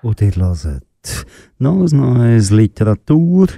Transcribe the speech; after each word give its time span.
Und 0.00 0.20
ihr 0.20 0.30
hört 0.36 0.84
ein 1.58 1.58
neues 1.58 2.50
Literatur. 2.50 3.48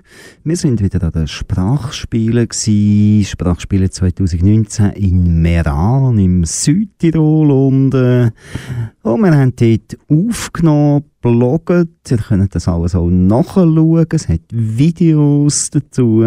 Wir 0.42 0.56
sind 0.56 0.82
wieder 0.82 1.02
an 1.02 1.12
den 1.12 1.28
Sprachspielen 1.28 2.48
gewesen. 2.48 3.26
Sprachspiele 3.26 3.90
2019 3.90 4.92
in 4.92 5.42
Meran 5.42 6.18
im 6.18 6.44
Südtirol 6.44 7.50
und, 7.50 7.92
äh, 7.94 8.30
und 9.02 9.22
wir 9.22 9.36
haben 9.36 9.54
dort 9.54 9.98
aufgenommen, 10.08 11.04
blogget. 11.20 12.10
Ihr 12.10 12.18
könnt 12.18 12.54
das 12.54 12.68
alles 12.68 12.94
auch 12.94 13.10
nachschauen. 13.10 14.06
Es 14.10 14.28
hat 14.28 14.40
Videos 14.50 15.68
dazu. 15.70 16.24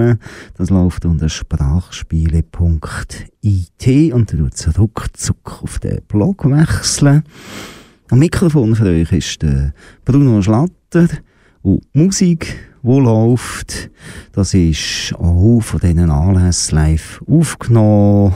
Das 0.55 0.69
läuft 0.69 1.05
unter 1.05 1.29
sprachspiele.it 1.29 4.13
und 4.13 4.33
ihr 4.33 4.51
zurück 4.51 5.09
auf 5.63 5.79
den 5.79 6.01
Blog 6.07 6.45
wechseln. 6.45 7.23
Am 8.13 8.19
Mikrofon 8.19 8.75
für 8.75 8.85
euch 8.85 9.11
ist 9.11 9.41
der 9.41 9.73
Bruno 10.05 10.39
Schlatter 10.43 11.07
und 11.63 11.81
die 11.95 11.99
Musik, 11.99 12.55
die 12.83 12.99
läuft, 12.99 13.89
das 14.33 14.53
ist 14.53 15.15
auch 15.17 15.61
von 15.61 15.79
diesen 15.79 16.11
Anlässen 16.11 16.75
live 16.75 17.23
aufgenommen. 17.27 18.35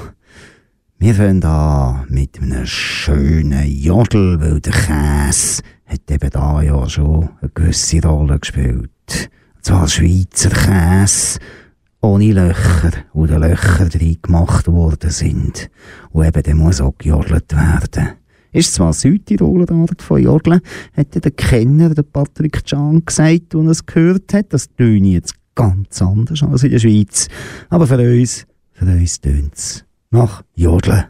Wir 0.98 1.14
fangen 1.14 1.44
an 1.44 2.08
mit 2.10 2.42
einem 2.42 2.66
schönen 2.66 3.68
Jodel, 3.68 4.42
weil 4.42 4.60
der 4.62 4.74
Käse 4.74 5.62
hat 5.86 6.10
eben 6.10 6.32
da 6.32 6.64
ja 6.64 6.90
schon 6.90 7.30
eine 7.40 7.52
gewisse 7.54 8.02
Rolle 8.02 8.40
gespielt. 8.40 9.30
Und 9.58 9.64
zwar 9.64 9.88
Schweizer 9.88 10.50
Käse, 10.50 11.38
ohne 12.02 12.32
Löcher, 12.32 12.94
wo 13.14 13.28
die 13.28 13.34
Löcher 13.36 13.90
drin 13.90 14.18
gemacht 14.24 14.66
worden 14.66 15.12
sind. 15.12 15.70
Und 16.10 16.26
eben, 16.26 16.42
der 16.42 16.56
muss 16.56 16.82
auch 16.82 16.98
gejodelt 16.98 17.56
werden. 17.56 18.16
Ist 18.58 18.74
zwar 18.74 18.92
Südtiroler 18.92 19.72
Art 19.72 20.02
von 20.02 20.20
Jodeln, 20.20 20.62
hat 20.94 21.14
der 21.14 21.30
Kenner, 21.30 21.94
der 21.94 22.02
Patrick 22.02 22.66
Can, 22.66 23.06
gesagt, 23.06 23.54
als 23.54 23.66
er 23.66 23.70
es 23.70 23.86
gehört 23.86 24.34
hat. 24.34 24.52
Das 24.52 24.74
töne 24.76 25.10
jetzt 25.10 25.36
ganz 25.54 26.02
anders 26.02 26.42
als 26.42 26.64
in 26.64 26.72
der 26.72 26.80
Schweiz. 26.80 27.28
Aber 27.70 27.86
für 27.86 28.00
uns, 28.00 28.48
für 28.74 28.86
uns 28.86 29.22
tönt 29.22 29.54
es 29.54 29.86
nach 30.10 30.42
Jodeln. 30.56 31.06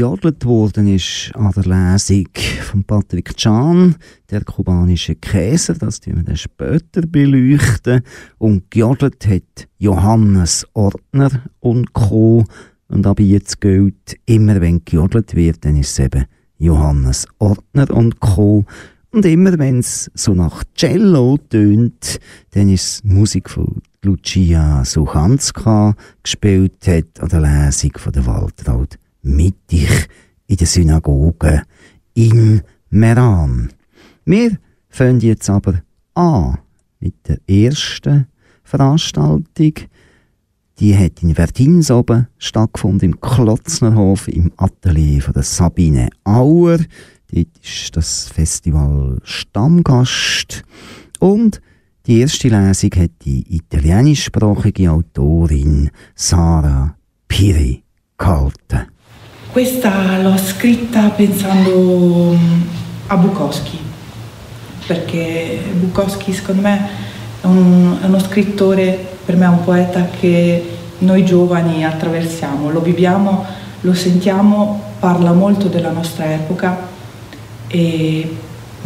Gejodelt 0.00 0.46
worden 0.46 0.88
ist 0.88 1.30
an 1.34 1.52
der 1.52 1.64
Lesung 1.64 2.26
von 2.62 2.82
Patrick 2.84 3.36
Can, 3.36 3.96
der 4.30 4.42
kubanische 4.44 5.14
Käser, 5.14 5.74
das 5.74 6.00
wir 6.06 6.14
dann 6.14 6.38
später 6.38 7.02
beleuchten. 7.02 8.00
Und 8.38 8.70
gejodelt 8.70 9.26
hat 9.26 9.68
Johannes 9.76 10.66
Ordner 10.72 11.42
und 11.58 11.92
Co. 11.92 12.46
Und 12.88 13.06
ab 13.06 13.20
jetzt 13.20 13.60
gilt, 13.60 14.16
immer 14.24 14.58
wenn 14.62 14.82
gejodelt 14.86 15.34
wird, 15.34 15.66
dann 15.66 15.76
ist 15.76 15.90
es 15.90 15.98
eben 15.98 16.24
Johannes 16.56 17.26
Ordner 17.38 17.90
und 17.90 18.20
Co. 18.20 18.64
Und 19.10 19.26
immer 19.26 19.58
wenn 19.58 19.80
es 19.80 20.10
so 20.14 20.32
nach 20.32 20.64
Cello 20.74 21.36
tönt, 21.50 22.20
dann 22.52 22.70
ist 22.70 22.84
es 22.84 23.04
Musik 23.04 23.50
von 23.50 23.82
Lucia 24.02 24.82
Suchanska 24.82 25.94
gespielt 26.22 26.86
hat 26.86 27.20
an 27.20 27.28
der 27.28 27.40
Lesung 27.42 27.92
von 27.98 28.12
der 28.14 28.24
Waltraud 28.24 28.99
mittig 29.22 30.08
in 30.46 30.56
der 30.56 30.66
Synagoge 30.66 31.62
in 32.14 32.62
Meran. 32.90 33.70
Wir 34.24 34.58
fangen 34.88 35.20
jetzt 35.20 35.48
aber 35.48 35.82
an 36.14 36.58
mit 36.98 37.14
der 37.28 37.38
ersten 37.48 38.26
Veranstaltung. 38.64 39.74
Die 40.78 40.96
hat 40.96 41.22
in 41.22 41.34
Verdins 41.34 41.90
oben 41.90 42.28
stattgefunden, 42.38 43.10
im 43.10 43.20
Klotznerhof, 43.20 44.28
im 44.28 44.52
Atelier 44.56 45.22
von 45.22 45.34
der 45.34 45.42
Sabine 45.42 46.08
Auer. 46.24 46.78
Dort 47.32 47.58
ist 47.62 47.96
das 47.96 48.28
Festival 48.28 49.18
Stammgast. 49.22 50.62
Und 51.18 51.60
die 52.06 52.20
erste 52.20 52.48
Lesung 52.48 52.90
hat 52.96 53.10
die 53.24 53.56
italienischsprachige 53.56 54.90
Autorin 54.90 55.90
Sara 56.14 56.96
Piri 57.28 57.82
gehalten. 58.16 58.88
Questa 59.52 60.18
l'ho 60.22 60.36
scritta 60.36 61.08
pensando 61.08 62.36
mm, 62.36 62.60
a 63.08 63.16
Bukowski, 63.16 63.80
perché 64.86 65.60
Bukowski 65.72 66.32
secondo 66.32 66.62
me 66.62 66.88
è, 67.40 67.46
un, 67.46 67.98
è 68.00 68.04
uno 68.04 68.20
scrittore, 68.20 68.96
per 69.24 69.34
me 69.34 69.46
è 69.46 69.48
un 69.48 69.64
poeta 69.64 70.06
che 70.06 70.76
noi 70.98 71.24
giovani 71.24 71.84
attraversiamo, 71.84 72.70
lo 72.70 72.80
viviamo, 72.80 73.44
lo 73.80 73.92
sentiamo, 73.92 74.80
parla 75.00 75.32
molto 75.32 75.66
della 75.66 75.90
nostra 75.90 76.32
epoca 76.32 76.86
e, 77.66 78.36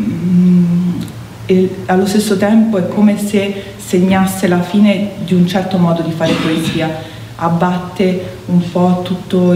mm, 0.01 1.01
e, 1.45 1.75
allo 1.87 2.07
stesso 2.07 2.39
tempo 2.39 2.79
è 2.79 2.89
come 2.89 3.19
se 3.19 3.75
segnasse 3.77 4.49
la 4.49 4.63
fine 4.63 5.11
di 5.25 5.35
un 5.35 5.47
certo 5.47 5.77
modo 5.77 6.01
di 6.01 6.13
fare 6.13 6.33
poesia 6.33 7.13
abbatte 7.37 8.39
un 8.47 8.71
po' 8.71 9.03
tutta 9.03 9.55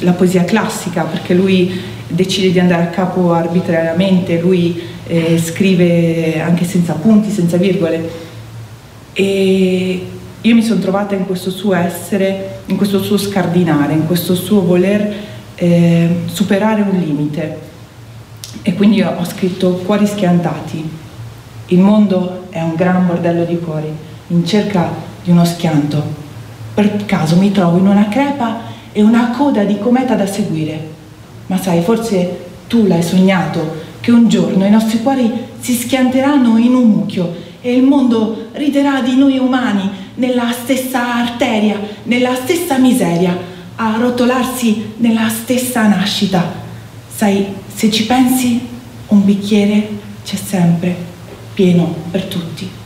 la 0.00 0.12
poesia 0.12 0.44
classica 0.44 1.02
perché 1.02 1.34
lui 1.34 1.98
decide 2.06 2.50
di 2.50 2.58
andare 2.58 2.82
a 2.82 2.86
capo 2.88 3.32
arbitrariamente, 3.32 4.40
lui 4.40 4.80
eh, 5.06 5.38
scrive 5.38 6.40
anche 6.40 6.64
senza 6.64 6.94
punti, 6.94 7.30
senza 7.30 7.56
virgole. 7.56 8.28
E 9.12 10.06
io 10.40 10.54
mi 10.54 10.62
sono 10.62 10.80
trovata 10.80 11.14
in 11.14 11.26
questo 11.26 11.50
suo 11.50 11.74
essere, 11.74 12.60
in 12.66 12.76
questo 12.76 13.02
suo 13.02 13.16
scardinare, 13.16 13.92
in 13.92 14.06
questo 14.06 14.34
suo 14.34 14.64
voler 14.64 15.14
eh, 15.54 16.08
superare 16.26 16.82
un 16.82 16.98
limite. 16.98 17.68
E 18.62 18.74
quindi 18.74 19.02
ho 19.02 19.24
scritto 19.24 19.74
Cuori 19.84 20.06
schiantati. 20.06 20.98
Il 21.66 21.78
mondo 21.78 22.46
è 22.50 22.60
un 22.60 22.74
gran 22.74 23.06
bordello 23.06 23.44
di 23.44 23.58
cuori 23.58 23.92
in 24.28 24.44
cerca 24.44 24.90
di 25.22 25.30
uno 25.30 25.44
schianto 25.44 26.28
per 26.80 27.04
caso 27.04 27.36
mi 27.36 27.52
trovo 27.52 27.76
in 27.76 27.86
una 27.86 28.08
crepa 28.08 28.60
e 28.92 29.02
una 29.02 29.32
coda 29.36 29.64
di 29.64 29.78
cometa 29.78 30.14
da 30.14 30.26
seguire. 30.26 30.88
Ma 31.46 31.60
sai, 31.60 31.82
forse 31.82 32.46
tu 32.68 32.86
l'hai 32.86 33.02
sognato 33.02 33.88
che 34.00 34.10
un 34.10 34.28
giorno 34.28 34.64
i 34.64 34.70
nostri 34.70 35.02
cuori 35.02 35.30
si 35.60 35.74
schianteranno 35.74 36.56
in 36.56 36.74
un 36.74 36.88
mucchio 36.88 37.48
e 37.60 37.74
il 37.74 37.82
mondo 37.82 38.48
riderà 38.52 39.02
di 39.02 39.14
noi 39.14 39.36
umani 39.36 39.90
nella 40.14 40.50
stessa 40.52 41.16
arteria, 41.16 41.78
nella 42.04 42.34
stessa 42.34 42.78
miseria, 42.78 43.36
a 43.76 43.96
rotolarsi 43.98 44.94
nella 44.96 45.28
stessa 45.28 45.86
nascita. 45.86 46.42
Sai, 47.14 47.46
se 47.74 47.90
ci 47.90 48.06
pensi, 48.06 48.58
un 49.08 49.22
bicchiere 49.22 49.86
c'è 50.24 50.36
sempre, 50.36 50.96
pieno 51.52 51.94
per 52.10 52.24
tutti. 52.24 52.79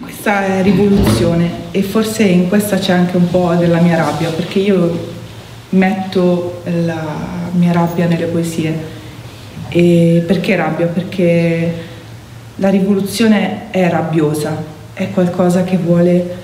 Questa 0.00 0.46
è 0.46 0.62
rivoluzione 0.62 1.50
e 1.72 1.82
forse 1.82 2.22
in 2.22 2.48
questa 2.48 2.78
c'è 2.78 2.92
anche 2.92 3.18
un 3.18 3.28
po' 3.28 3.54
della 3.54 3.80
mia 3.80 3.96
rabbia, 3.96 4.30
perché 4.30 4.58
io 4.58 5.08
metto 5.70 6.62
la 6.64 7.04
mia 7.52 7.72
rabbia 7.72 8.06
nelle 8.06 8.24
poesie. 8.24 8.98
E 9.68 10.24
perché 10.26 10.56
rabbia? 10.56 10.86
Perché 10.86 11.74
la 12.56 12.70
rivoluzione 12.70 13.70
è 13.70 13.90
rabbiosa, 13.90 14.56
è 14.94 15.10
qualcosa 15.10 15.64
che 15.64 15.76
vuole 15.76 16.36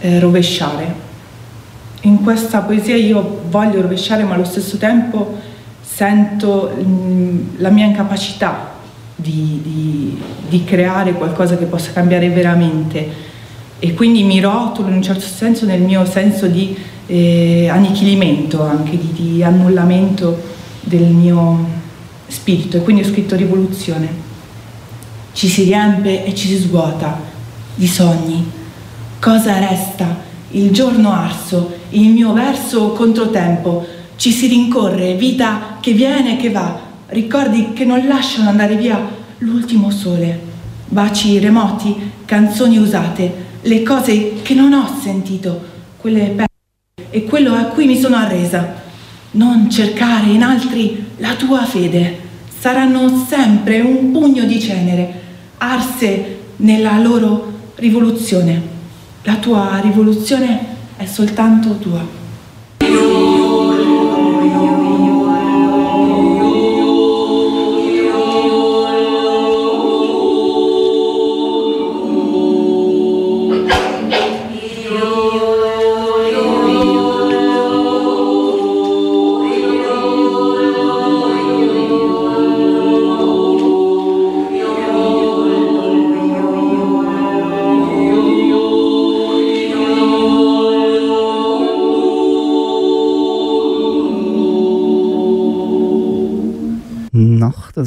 eh, 0.00 0.20
rovesciare. 0.20 1.08
In 2.02 2.22
questa 2.22 2.60
poesia 2.60 2.96
io 2.96 3.44
voglio 3.48 3.80
rovesciare, 3.80 4.24
ma 4.24 4.34
allo 4.34 4.44
stesso 4.44 4.76
tempo 4.76 5.38
sento 5.80 6.70
mh, 6.76 6.82
mm, 6.82 7.38
la 7.56 7.70
mia 7.70 7.86
incapacità 7.86 8.69
di, 9.20 9.60
di, 9.62 10.18
di 10.48 10.64
creare 10.64 11.12
qualcosa 11.12 11.56
che 11.56 11.66
possa 11.66 11.92
cambiare 11.92 12.28
veramente 12.30 13.28
e 13.78 13.94
quindi 13.94 14.22
mi 14.22 14.40
rotolo 14.40 14.88
in 14.88 14.94
un 14.96 15.02
certo 15.02 15.24
senso 15.24 15.64
nel 15.64 15.80
mio 15.80 16.04
senso 16.04 16.46
di 16.46 16.76
eh, 17.06 17.68
annichilimento, 17.68 18.62
anche 18.62 18.98
di, 18.98 19.12
di 19.12 19.42
annullamento 19.42 20.38
del 20.82 21.06
mio 21.06 21.66
spirito 22.26 22.76
e 22.76 22.82
quindi 22.82 23.02
ho 23.02 23.06
scritto 23.06 23.36
rivoluzione. 23.36 24.28
Ci 25.32 25.48
si 25.48 25.64
riempie 25.64 26.26
e 26.26 26.34
ci 26.34 26.48
si 26.48 26.56
svuota 26.56 27.20
di 27.74 27.86
sogni. 27.86 28.50
Cosa 29.18 29.58
resta? 29.58 30.28
Il 30.50 30.72
giorno 30.72 31.12
arso, 31.12 31.72
il 31.90 32.10
mio 32.10 32.32
verso 32.32 32.92
controtempo. 32.92 33.86
Ci 34.16 34.30
si 34.30 34.48
rincorre, 34.48 35.14
vita 35.14 35.78
che 35.80 35.92
viene 35.92 36.34
e 36.34 36.36
che 36.36 36.50
va, 36.50 36.89
ricordi 37.10 37.72
che 37.72 37.84
non 37.84 38.06
lasciano 38.06 38.48
andare 38.48 38.76
via 38.76 38.98
l'ultimo 39.38 39.90
sole, 39.90 40.38
baci 40.86 41.38
remoti, 41.38 41.94
canzoni 42.24 42.78
usate, 42.78 43.48
le 43.62 43.82
cose 43.82 44.40
che 44.42 44.54
non 44.54 44.72
ho 44.72 44.98
sentito, 45.00 45.60
quelle 45.96 46.26
perse 46.26 46.48
e 47.10 47.24
quello 47.24 47.54
a 47.54 47.64
cui 47.64 47.86
mi 47.86 47.98
sono 47.98 48.16
arresa. 48.16 48.78
Non 49.32 49.70
cercare 49.70 50.30
in 50.30 50.42
altri 50.42 51.04
la 51.18 51.34
tua 51.34 51.64
fede, 51.64 52.18
saranno 52.58 53.24
sempre 53.28 53.80
un 53.80 54.10
pugno 54.10 54.44
di 54.44 54.60
cenere, 54.60 55.20
arse 55.58 56.38
nella 56.56 56.98
loro 56.98 57.52
rivoluzione. 57.76 58.78
La 59.22 59.36
tua 59.36 59.78
rivoluzione 59.82 60.58
è 60.96 61.06
soltanto 61.06 61.76
tua. 61.78 62.19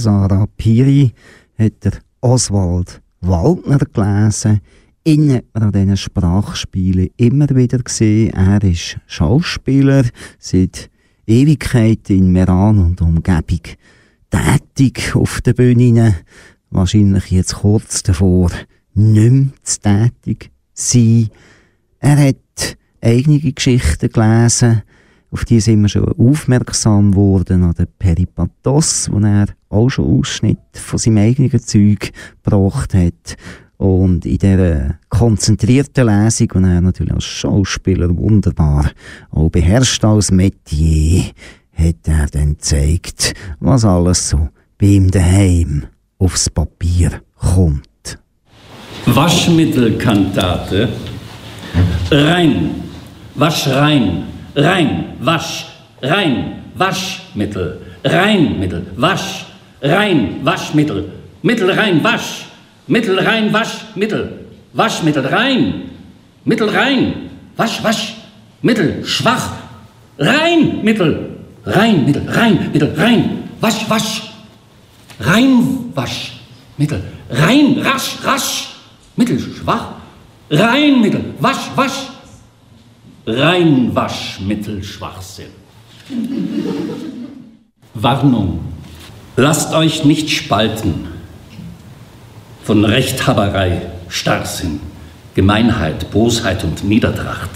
Sarah 0.04 0.48
Piri 0.58 1.14
hat 1.58 1.86
der 1.86 1.94
Oswald 2.20 3.02
Waldner 3.22 3.80
gelesen. 3.80 4.60
Ihn 5.06 5.32
hat 5.32 5.46
man 5.54 5.64
an 5.64 5.72
diesen 5.72 5.96
Sprachspielen 5.96 7.08
immer 7.16 7.48
wieder 7.50 7.78
gesehen. 7.78 8.34
Er 8.34 8.62
ist 8.66 8.98
Schauspieler, 9.08 10.04
seit 10.40 10.90
Ewigkeit 11.26 12.10
in 12.10 12.34
Meran 12.34 12.80
und 12.80 13.00
Umgebung 13.00 13.62
tätig 14.30 15.16
auf 15.16 15.40
der 15.40 15.54
Bühne. 15.54 16.16
Wahrscheinlich 16.70 17.32
jetzt 17.32 17.56
kurz 17.56 18.04
davor 18.04 18.52
nicht 18.94 19.86
mehr 19.86 20.10
tätig 20.12 20.52
sein. 20.74 21.30
Er 22.00 22.18
hat 22.18 22.78
eigene 23.00 23.40
Geschichten 23.40 24.10
gelesen, 24.10 24.82
auf 25.34 25.46
die 25.46 25.60
sind 25.60 25.82
wir 25.82 25.90
schon 25.90 26.08
aufmerksam 26.14 27.12
geworden, 27.12 27.64
an 27.64 27.74
den 27.74 27.88
Peripatos, 27.98 29.10
wo 29.12 29.18
er 29.18 29.48
auch 29.68 29.90
schon 29.90 30.20
Ausschnitt 30.20 30.60
von 30.74 31.00
seinem 31.00 31.18
eigenen 31.18 31.60
Zeug 31.60 32.12
gebracht 32.44 32.94
hat. 32.94 33.36
Und 33.78 34.28
in 34.28 34.38
dieser 34.38 35.00
konzentrierten 35.10 36.06
Lesung, 36.06 36.52
und 36.54 36.66
er 36.66 36.82
natürlich 36.82 37.14
als 37.14 37.24
Schauspieler 37.24 38.16
wunderbar 38.16 38.92
auch 39.32 39.50
beherrscht 39.50 40.06
als 40.06 40.30
Metier, 40.32 41.24
hat 41.74 41.96
er 42.06 42.28
dann 42.28 42.54
gezeigt, 42.54 43.34
was 43.60 43.84
alles 43.84 44.30
so 44.30 44.50
bei 44.78 44.86
ihm 44.86 45.10
daheim 45.10 45.86
aufs 46.20 46.48
Papier 46.48 47.10
kommt. 47.36 48.20
Waschmittelkantate. 49.08 50.90
Rein. 52.12 52.70
Wasch 53.36 53.68
rein 53.68 54.33
rein, 54.56 55.16
wasch, 55.20 55.66
rein, 56.02 56.64
Waschmittel, 56.76 57.80
Reinmittel, 58.04 58.86
wasch, 58.96 59.46
rein, 59.82 60.40
Waschmittel, 60.44 61.10
Mittel 61.42 61.72
rein, 61.72 62.04
wasch, 62.04 62.46
Mittel 62.88 63.20
rein, 63.20 63.54
Waschmittel, 63.54 64.40
Waschmittel 64.74 65.26
rein, 65.28 65.90
Mittel 66.46 66.70
rein, 66.70 67.30
wasch, 67.56 67.84
wasch, 67.84 68.16
Mittel, 68.62 69.06
schwach, 69.06 69.52
rein, 70.18 70.84
Mittel, 70.84 71.38
rein, 71.66 72.06
Mittel, 72.06 72.24
rein, 72.28 72.70
Mittel, 72.74 72.94
rein, 72.98 73.50
wasch, 73.62 73.90
wasch, 73.90 74.34
rein, 75.20 75.92
wasch, 75.96 76.34
Mittel, 76.78 77.04
rein, 77.30 77.80
rasch, 77.80 78.18
rasch, 78.24 78.68
Mittel, 79.16 79.40
schwach, 79.40 79.94
rein, 80.50 81.02
Mittel, 81.02 81.24
wasch, 81.40 81.70
wasch, 81.76 82.10
Reinwaschmittel 83.26 84.84
Schwachsinn. 84.84 85.46
Warnung. 87.94 88.60
Lasst 89.38 89.74
euch 89.74 90.04
nicht 90.04 90.30
spalten 90.30 91.08
von 92.64 92.84
Rechthaberei, 92.84 93.84
Starrsinn, 94.10 94.82
Gemeinheit, 95.36 96.12
Bosheit 96.12 96.66
und 96.66 96.84
Niedertracht. 96.84 97.50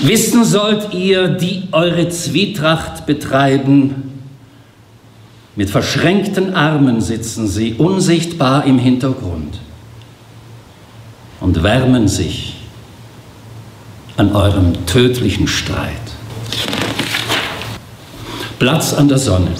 Wissen 0.00 0.44
sollt 0.44 0.92
ihr, 0.92 1.28
die 1.28 1.64
eure 1.72 2.08
Zwietracht 2.10 3.06
betreiben, 3.06 4.20
mit 5.56 5.70
verschränkten 5.70 6.54
Armen 6.54 7.00
sitzen 7.00 7.48
sie 7.48 7.74
unsichtbar 7.74 8.64
im 8.64 8.78
Hintergrund 8.78 9.58
und 11.40 11.62
wärmen 11.62 12.08
sich 12.08 12.59
an 14.20 14.36
eurem 14.36 14.84
tödlichen 14.84 15.48
Streit. 15.48 15.96
Platz 18.58 18.92
an 18.92 19.08
der 19.08 19.16
Sonne. 19.16 19.52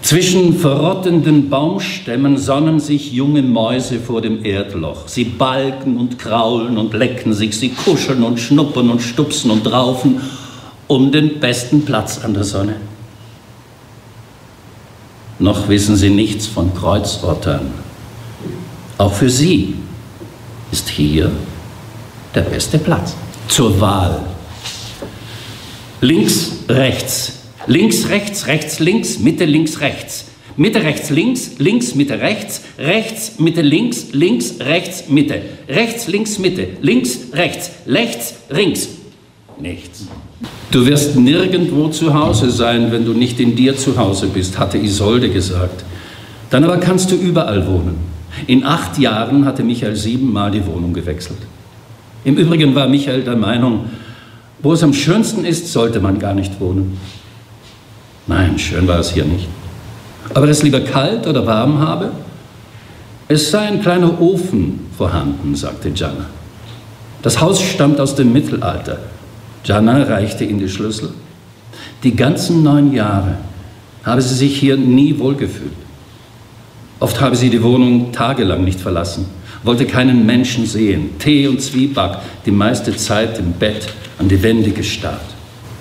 Zwischen 0.00 0.58
verrottenden 0.58 1.50
Baumstämmen 1.50 2.38
sonnen 2.38 2.80
sich 2.80 3.12
junge 3.12 3.42
Mäuse 3.42 3.98
vor 3.98 4.22
dem 4.22 4.42
Erdloch. 4.42 5.06
Sie 5.06 5.24
balgen 5.24 5.98
und 5.98 6.18
kraulen 6.18 6.78
und 6.78 6.94
lecken 6.94 7.34
sich, 7.34 7.58
sie 7.58 7.74
kuscheln 7.84 8.22
und 8.22 8.40
schnuppern 8.40 8.88
und 8.88 9.02
stupsen 9.02 9.50
und 9.50 9.70
raufen 9.70 10.22
um 10.86 11.12
den 11.12 11.38
besten 11.40 11.84
Platz 11.84 12.24
an 12.24 12.32
der 12.32 12.44
Sonne. 12.44 12.76
Noch 15.38 15.68
wissen 15.68 15.96
sie 15.96 16.08
nichts 16.08 16.46
von 16.46 16.72
Kreuzottern. 16.74 17.70
Auch 18.96 19.12
für 19.12 19.28
sie 19.28 19.74
ist 20.72 20.88
hier 20.88 21.30
der 22.36 22.42
beste 22.42 22.78
Platz. 22.78 23.16
Zur 23.48 23.80
Wahl. 23.80 24.20
Links, 26.02 26.52
rechts. 26.68 27.32
Links, 27.66 28.08
rechts, 28.08 28.46
rechts, 28.46 28.78
links, 28.78 29.18
Mitte, 29.18 29.44
links, 29.46 29.80
rechts. 29.80 30.26
Mitte, 30.58 30.82
rechts, 30.82 31.10
links, 31.10 31.52
links, 31.58 31.94
Mitte, 31.94 32.20
rechts, 32.20 32.62
rechts, 32.78 33.38
Mitte, 33.38 33.62
links, 33.62 34.12
links, 34.12 34.54
rechts, 34.60 35.08
Mitte. 35.08 35.42
Rechts, 35.68 36.06
links, 36.06 36.38
Mitte, 36.38 36.68
links, 36.80 37.18
rechts, 37.32 37.70
rechts, 37.86 38.34
links. 38.50 38.88
Nichts. 39.58 40.06
Du 40.70 40.86
wirst 40.86 41.16
nirgendwo 41.16 41.88
zu 41.88 42.12
Hause 42.12 42.50
sein, 42.50 42.92
wenn 42.92 43.06
du 43.06 43.14
nicht 43.14 43.40
in 43.40 43.56
dir 43.56 43.76
zu 43.76 43.96
Hause 43.96 44.26
bist, 44.26 44.58
hatte 44.58 44.76
Isolde 44.76 45.30
gesagt. 45.30 45.84
Dann 46.50 46.64
aber 46.64 46.76
kannst 46.76 47.10
du 47.10 47.16
überall 47.16 47.66
wohnen. 47.66 47.96
In 48.46 48.64
acht 48.64 48.98
Jahren 48.98 49.46
hatte 49.46 49.62
Michael 49.62 49.96
siebenmal 49.96 50.50
die 50.50 50.64
Wohnung 50.66 50.92
gewechselt. 50.92 51.38
Im 52.26 52.36
Übrigen 52.38 52.74
war 52.74 52.88
Michael 52.88 53.22
der 53.22 53.36
Meinung, 53.36 53.84
wo 54.58 54.72
es 54.72 54.82
am 54.82 54.92
schönsten 54.92 55.44
ist, 55.44 55.72
sollte 55.72 56.00
man 56.00 56.18
gar 56.18 56.34
nicht 56.34 56.58
wohnen. 56.60 56.98
Nein, 58.26 58.58
schön 58.58 58.88
war 58.88 58.98
es 58.98 59.12
hier 59.12 59.24
nicht. 59.24 59.46
Aber 60.34 60.48
es 60.48 60.64
lieber 60.64 60.80
kalt 60.80 61.28
oder 61.28 61.46
warm 61.46 61.78
habe? 61.78 62.10
Es 63.28 63.52
sei 63.52 63.60
ein 63.60 63.80
kleiner 63.80 64.20
Ofen 64.20 64.86
vorhanden, 64.98 65.54
sagte 65.54 65.92
Gianna. 65.92 66.26
Das 67.22 67.40
Haus 67.40 67.62
stammt 67.62 68.00
aus 68.00 68.16
dem 68.16 68.32
Mittelalter. 68.32 68.98
Gianna 69.62 70.02
reichte 70.02 70.44
ihm 70.44 70.58
die 70.58 70.68
Schlüssel. 70.68 71.10
Die 72.02 72.16
ganzen 72.16 72.64
neun 72.64 72.92
Jahre 72.92 73.36
habe 74.02 74.20
sie 74.20 74.34
sich 74.34 74.58
hier 74.58 74.76
nie 74.76 75.16
wohlgefühlt. 75.20 75.70
Oft 76.98 77.20
habe 77.20 77.36
sie 77.36 77.50
die 77.50 77.62
Wohnung 77.62 78.10
tagelang 78.10 78.64
nicht 78.64 78.80
verlassen 78.80 79.26
wollte 79.66 79.84
keinen 79.84 80.24
Menschen 80.24 80.64
sehen. 80.64 81.18
Tee 81.18 81.48
und 81.48 81.60
Zwieback, 81.60 82.18
die 82.46 82.52
meiste 82.52 82.96
Zeit 82.96 83.38
im 83.38 83.52
Bett, 83.52 83.88
an 84.18 84.28
die 84.28 84.42
Wände 84.42 84.70
gestarrt. 84.70 85.20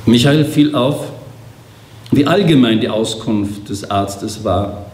Michael 0.05 0.43
fiel 0.45 0.75
auf, 0.75 1.11
wie 2.11 2.25
allgemein 2.25 2.79
die 2.79 2.89
Auskunft 2.89 3.69
des 3.69 3.89
Arztes 3.89 4.43
war. 4.43 4.87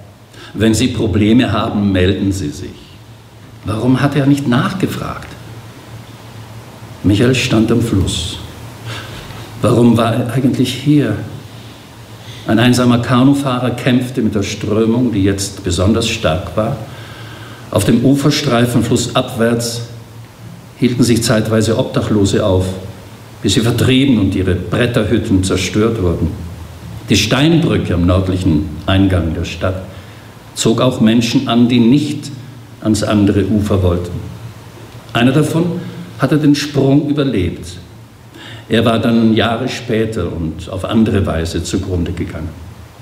Wenn 0.53 0.73
Sie 0.73 0.89
Probleme 0.89 1.51
haben, 1.51 1.91
melden 1.91 2.31
Sie 2.31 2.49
sich. 2.49 2.69
Warum 3.65 4.01
hat 4.01 4.15
er 4.15 4.25
nicht 4.25 4.47
nachgefragt? 4.47 5.27
Michael 7.03 7.35
stand 7.35 7.71
am 7.71 7.81
Fluss. 7.81 8.37
Warum 9.61 9.95
war 9.97 10.13
er 10.15 10.33
eigentlich 10.33 10.73
hier? 10.73 11.17
Ein 12.47 12.59
einsamer 12.59 12.99
Kanufahrer 12.99 13.71
kämpfte 13.71 14.21
mit 14.21 14.35
der 14.35 14.43
Strömung, 14.43 15.11
die 15.11 15.23
jetzt 15.23 15.63
besonders 15.63 16.09
stark 16.09 16.57
war. 16.57 16.75
Auf 17.71 17.85
dem 17.85 18.03
Uferstreifen 18.03 18.83
flussabwärts 18.83 19.83
hielten 20.77 21.03
sich 21.03 21.23
zeitweise 21.23 21.77
Obdachlose 21.77 22.45
auf, 22.45 22.65
bis 23.41 23.53
sie 23.53 23.61
vertrieben 23.61 24.19
und 24.19 24.35
ihre 24.35 24.55
Bretterhütten 24.55 25.43
zerstört 25.43 26.01
wurden. 26.01 26.31
Die 27.09 27.15
Steinbrücke 27.15 27.93
am 27.93 28.05
nördlichen 28.05 28.69
Eingang 28.85 29.33
der 29.33 29.45
Stadt 29.45 29.83
zog 30.53 30.81
auch 30.81 30.99
Menschen 30.99 31.47
an, 31.47 31.69
die 31.69 31.79
nicht 31.79 32.29
ans 32.81 33.03
andere 33.03 33.45
Ufer 33.45 33.81
wollten. 33.83 34.19
Einer 35.13 35.31
davon 35.31 35.65
hatte 36.19 36.37
den 36.37 36.55
Sprung 36.55 37.09
überlebt. 37.09 37.77
Er 38.67 38.85
war 38.85 38.99
dann 38.99 39.33
Jahre 39.33 39.67
später 39.67 40.31
und 40.31 40.69
auf 40.69 40.85
andere 40.85 41.25
Weise 41.25 41.63
zugrunde 41.63 42.11
gegangen. 42.11 42.49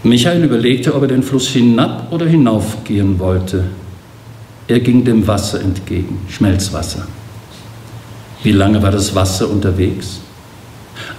Michael 0.04 0.44
überlegte, 0.44 0.96
ob 0.96 1.04
er 1.04 1.08
den 1.10 1.24
Fluss 1.24 1.50
hinab 1.50 2.12
oder 2.12 2.26
hinaufgehen 2.26 3.20
wollte. 3.20 3.66
Er 4.70 4.80
ging 4.82 5.04
dem 5.04 5.26
Wasser 5.26 5.62
entgegen, 5.62 6.20
Schmelzwasser. 6.30 7.08
Wie 8.44 8.52
lange 8.52 8.84
war 8.84 8.92
das 8.92 9.16
Wasser 9.16 9.50
unterwegs? 9.50 10.20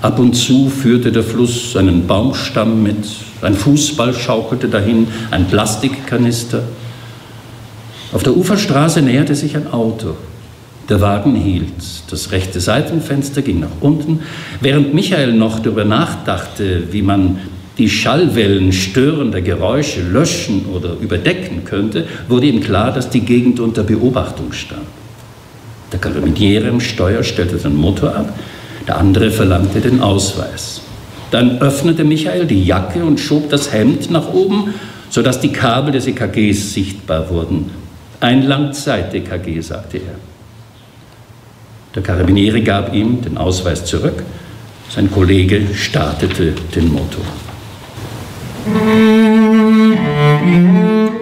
Ab 0.01 0.21
und 0.21 0.35
zu 0.35 0.71
führte 0.71 1.11
der 1.11 1.25
Fluss 1.25 1.77
einen 1.77 2.07
Baumstamm 2.07 2.85
mit, 2.85 3.05
ein 3.43 3.57
Fußball 3.57 4.15
schaukelte 4.15 4.69
dahin, 4.69 5.09
ein 5.33 5.49
Plastikkanister. 5.49 6.63
Auf 8.13 8.23
der 8.23 8.37
Uferstraße 8.37 9.03
näherte 9.03 9.35
sich 9.35 9.57
ein 9.57 9.67
Auto. 9.73 10.15
Der 10.89 11.01
Wagen 11.01 11.35
hielt. 11.35 11.73
Das 12.09 12.31
rechte 12.31 12.61
Seitenfenster 12.61 13.43
ging 13.43 13.59
nach 13.59 13.81
unten. 13.81 14.21
Während 14.61 14.95
Michael 14.95 15.33
noch 15.33 15.59
darüber 15.59 15.85
nachdachte, 15.85 16.93
wie 16.93 17.03
man 17.03 17.39
die 17.81 17.89
Schallwellen 17.89 18.73
störender 18.73 19.41
Geräusche 19.41 20.03
löschen 20.03 20.67
oder 20.67 20.97
überdecken 21.01 21.65
könnte, 21.65 22.05
wurde 22.29 22.47
ihm 22.47 22.61
klar, 22.61 22.93
dass 22.93 23.09
die 23.09 23.23
Gegend 23.23 23.59
unter 23.59 23.83
Beobachtung 23.83 24.53
stand. 24.53 24.83
Der 25.91 25.99
Karabiniere 25.99 26.69
im 26.69 26.81
Steuer 26.81 27.23
stellte 27.23 27.57
den 27.57 27.75
Motor 27.75 28.15
ab, 28.15 28.39
der 28.87 28.99
andere 28.99 29.31
verlangte 29.31 29.81
den 29.81 30.03
Ausweis. 30.03 30.83
Dann 31.31 31.63
öffnete 31.63 32.05
Michael 32.05 32.45
die 32.45 32.65
Jacke 32.65 33.03
und 33.03 33.19
schob 33.19 33.49
das 33.49 33.73
Hemd 33.73 34.11
nach 34.11 34.29
oben, 34.29 34.75
sodass 35.09 35.41
die 35.41 35.53
Kabel 35.53 35.93
des 35.93 36.07
EKGs 36.07 36.75
sichtbar 36.75 37.31
wurden. 37.31 37.71
Ein 38.21 38.43
Langzeit-EKG, 38.43 39.63
sagte 39.63 39.97
er. 39.97 40.17
Der 41.95 42.03
Karabiniere 42.03 42.61
gab 42.61 42.95
ihm 42.95 43.23
den 43.23 43.39
Ausweis 43.39 43.87
zurück. 43.87 44.23
Sein 44.91 45.11
Kollege 45.11 45.63
startete 45.75 46.53
den 46.75 46.93
Motor. 46.93 47.25
Thank 48.63 49.95
you. 51.15 51.20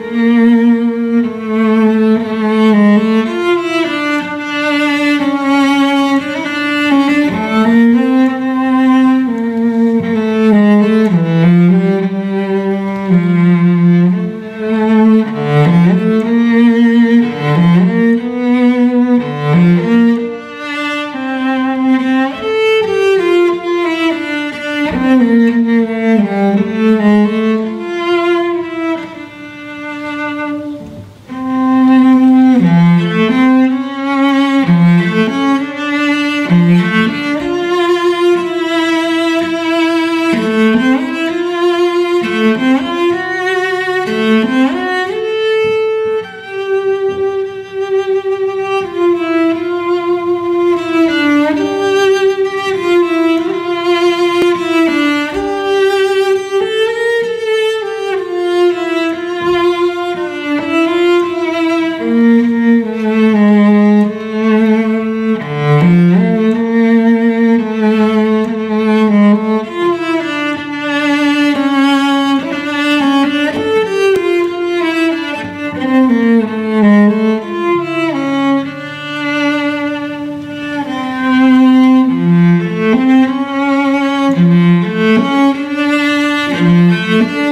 Mm-hmm. 87.09 87.48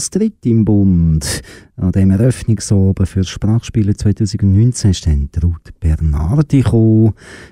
Als 0.00 0.08
dritte 0.08 0.48
im 0.48 0.64
Bund 0.64 1.42
an 1.76 1.92
dem 1.92 2.10
Eröffnungsoben 2.10 3.04
für 3.04 3.20
das 3.20 3.28
Sprachspiele 3.28 3.94
2019 3.94 4.92
ist 4.92 5.06
dann 5.06 5.28
Ruth 5.42 5.78
Bernardi. 5.78 6.64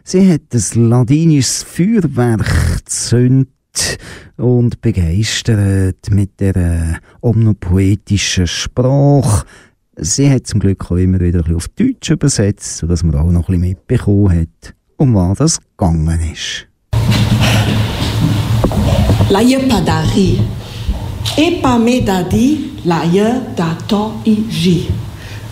Sie 0.02 0.33
hat 0.33 0.40
das 0.49 0.75
ladinisches 0.75 1.62
Feuerwerk 1.62 2.47
gezündet 2.78 3.50
und 4.38 4.81
begeistert 4.81 6.11
mit 6.11 6.40
der 6.40 7.00
omnopoetischen 7.21 8.47
Sprache. 8.47 9.45
Sie 9.99 10.31
hat 10.31 10.47
zum 10.47 10.61
Glück 10.61 10.90
auch 10.90 10.97
immer 10.97 11.21
wieder 11.21 11.45
ein 11.45 11.55
auf 11.55 11.69
Deutsch 11.69 12.09
übersetzt, 12.09 12.78
sodass 12.78 13.02
man 13.02 13.14
auch 13.17 13.31
noch 13.31 13.50
ein 13.50 13.61
bisschen 13.61 13.61
mitbekommen 13.61 14.40
hat, 14.40 14.75
um 14.97 15.14
was 15.14 15.37
das 15.37 15.59
gegangen 15.76 16.19
ist. 16.33 16.67
La. 19.28 19.43
Epamedadi 21.37 22.59
laye 22.85 23.41
dato 23.57 24.13
iji. 24.25 24.87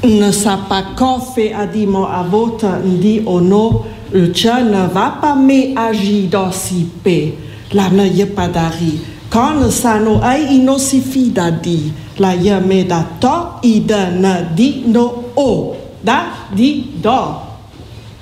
Ne 0.03 0.33
sapako 0.33 1.21
fe 1.35 1.55
adimo 1.55 2.07
avota 2.07 2.79
ndi 2.85 3.23
ono 3.27 3.85
ucha 4.15 4.63
ne 4.63 4.87
va 4.93 5.19
pas 5.21 5.37
me 5.37 5.75
agi 5.75 6.29
dosipe. 6.29 7.33
La 7.73 7.89
ne 7.89 8.07
ye 8.09 8.27
padari. 8.27 9.01
Quand 9.31 9.71
ça 9.71 9.99
no 9.99 10.21
ai 10.23 10.57
inosifi 10.57 11.31
dadi. 11.33 11.93
La 12.19 12.33
ye 12.35 12.61
me 12.61 12.85
dato 12.85 13.61
ide 13.63 14.11
ne 14.19 14.47
di 14.55 14.85
no 14.87 15.25
o. 15.37 15.77
Da 16.03 16.49
di 16.55 16.85
do. 17.03 17.43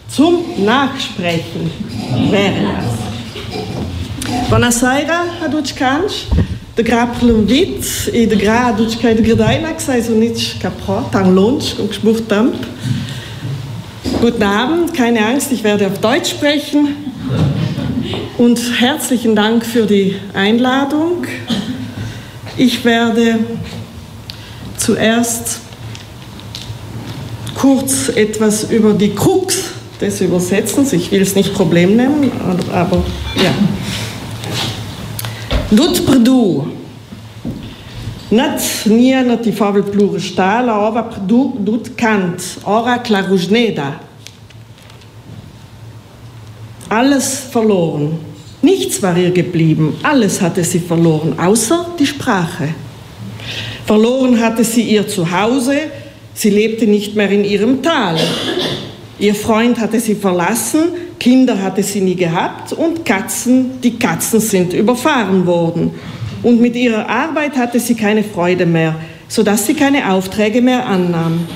Zum 0.08 0.44
Nachsprechen 0.64 1.70
wäre 2.30 2.62
das. 2.62 3.04
Buonasera, 4.48 5.24
Haduchkansch. 5.40 6.26
De 6.74 6.82
grappelum 6.82 7.46
vit 7.46 8.08
e 8.12 8.26
de 8.26 8.36
gra 8.36 8.74
tutti 8.76 8.96
quai 8.96 9.14
de 9.14 9.22
gredaina, 9.22 9.78
sei 9.78 10.02
so 10.02 10.12
nicht 10.12 10.58
kapro, 10.60 11.04
tang 11.12 11.32
lunch 11.32 11.78
und 11.78 11.88
gespucht 11.88 12.24
damp. 12.28 12.56
Guten 14.20 14.42
Abend, 14.42 14.92
keine 14.92 15.24
Angst, 15.24 15.52
ich 15.52 15.62
werde 15.62 15.86
auf 15.86 15.98
Deutsch 16.00 16.30
sprechen. 16.30 16.88
Und 18.38 18.60
herzlichen 18.80 19.36
Dank 19.36 19.64
für 19.64 19.86
die 19.86 20.16
Einladung. 20.32 21.24
Ich 22.56 22.84
werde 22.84 23.38
zuerst 24.76 25.60
kurz 27.54 28.08
etwas 28.08 28.64
über 28.64 28.94
die 28.94 29.14
Krux 29.14 29.70
des 30.00 30.20
Übersetzens, 30.20 30.92
ich 30.92 31.12
will 31.12 31.22
es 31.22 31.36
nicht 31.36 31.54
Problem 31.54 31.94
nennen, 31.94 32.32
aber 32.72 33.04
ja. 33.36 33.54
Dut 35.74 36.04
perdu. 36.06 36.62
Nat 38.30 38.62
nia 38.86 39.22
na 39.22 39.36
ti 39.36 39.52
favel 39.52 39.82
plure 39.82 40.20
stala, 40.20 40.76
ova 40.86 41.02
perdu 41.02 41.52
dut 41.66 41.94
kant, 41.98 42.42
ora 42.64 42.98
klarujneda. 42.98 43.88
Alles 46.88 47.48
verloren. 47.50 48.18
Nichts 48.62 49.02
war 49.02 49.16
ihr 49.16 49.30
geblieben, 49.30 49.96
alles 50.02 50.40
hatte 50.40 50.64
sie 50.64 50.78
verloren, 50.78 51.38
außer 51.38 51.86
die 51.98 52.06
Sprache. 52.06 52.68
Verloren 53.84 54.40
hatte 54.40 54.64
sie 54.64 54.82
ihr 54.82 55.06
Zuhause, 55.06 55.76
sie 56.34 56.50
lebte 56.50 56.86
nicht 56.86 57.14
mehr 57.14 57.30
in 57.30 57.44
ihrem 57.44 57.82
Tal. 57.82 58.16
Ihr 59.18 59.34
Freund 59.34 59.78
hatte 59.78 60.00
sie 60.00 60.14
verlassen, 60.14 60.84
Kinder 61.24 61.62
hatte 61.62 61.82
sie 61.82 62.02
nie 62.02 62.16
gehabt 62.16 62.74
und 62.74 63.02
Katzen, 63.02 63.80
die 63.80 63.98
Katzen 63.98 64.40
sind 64.40 64.74
überfahren 64.74 65.46
worden. 65.46 65.92
Und 66.42 66.60
mit 66.60 66.76
ihrer 66.76 67.08
Arbeit 67.08 67.56
hatte 67.56 67.80
sie 67.80 67.94
keine 67.94 68.22
Freude 68.22 68.66
mehr, 68.66 68.94
sodass 69.26 69.66
sie 69.66 69.72
keine 69.72 70.12
Aufträge 70.12 70.60
mehr 70.60 70.86
annahm. 70.86 71.48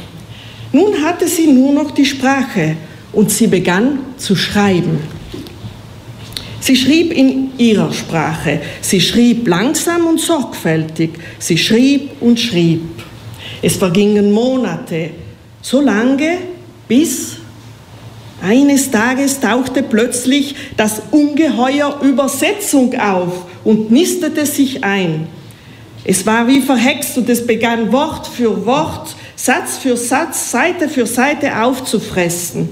Nun 0.73 1.05
hatte 1.05 1.29
sie 1.29 1.49
nur 1.49 1.75
noch 1.75 1.91
die 1.91 2.07
Sprache 2.07 2.77
und 3.13 3.31
sie 3.31 3.47
begann 3.47 3.99
zu 4.17 4.37
schreiben. 4.37 5.01
Sie 6.61 6.75
schrieb 6.75 7.13
in 7.13 7.51
ihrer 7.59 7.93
Sprache, 7.93 8.63
sie 8.81 9.03
schrieb 9.03 9.47
langsam 9.47 10.07
und 10.07 10.19
sorgfältig, 10.19 11.11
sie 11.39 11.59
schrieb 11.59 12.13
und 12.23 12.41
schrieb. 12.41 12.81
Es 13.61 13.77
vergingen 13.77 14.33
Monate, 14.33 15.11
so 15.61 15.83
lange, 15.83 16.39
bis 16.89 17.38
eines 18.42 18.90
Tages 18.90 19.40
tauchte 19.40 19.83
plötzlich 19.83 20.55
das 20.77 21.03
Ungeheuer 21.11 22.01
Übersetzung 22.03 22.94
auf 22.98 23.46
und 23.64 23.90
nistete 23.90 24.46
sich 24.46 24.85
ein. 24.85 25.27
Es 26.05 26.24
war 26.24 26.46
wie 26.46 26.61
verhext 26.61 27.18
und 27.18 27.29
es 27.29 27.46
begann 27.46 27.92
Wort 27.92 28.27
für 28.27 28.64
Wort, 28.64 29.14
Satz 29.37 29.77
für 29.77 29.96
Satz, 29.96 30.51
Seite 30.51 30.88
für 30.88 31.07
Seite 31.07 31.62
aufzufressen. 31.62 32.68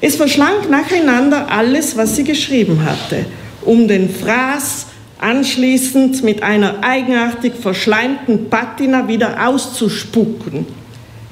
Es 0.00 0.16
verschlang 0.16 0.68
nacheinander 0.68 1.50
alles, 1.50 1.96
was 1.96 2.16
sie 2.16 2.24
geschrieben 2.24 2.84
hatte, 2.84 3.24
um 3.62 3.88
den 3.88 4.10
Fraß 4.10 4.86
anschließend 5.18 6.22
mit 6.22 6.42
einer 6.42 6.84
eigenartig 6.84 7.54
verschleimten 7.54 8.50
Patina 8.50 9.08
wieder 9.08 9.48
auszuspucken. 9.48 10.66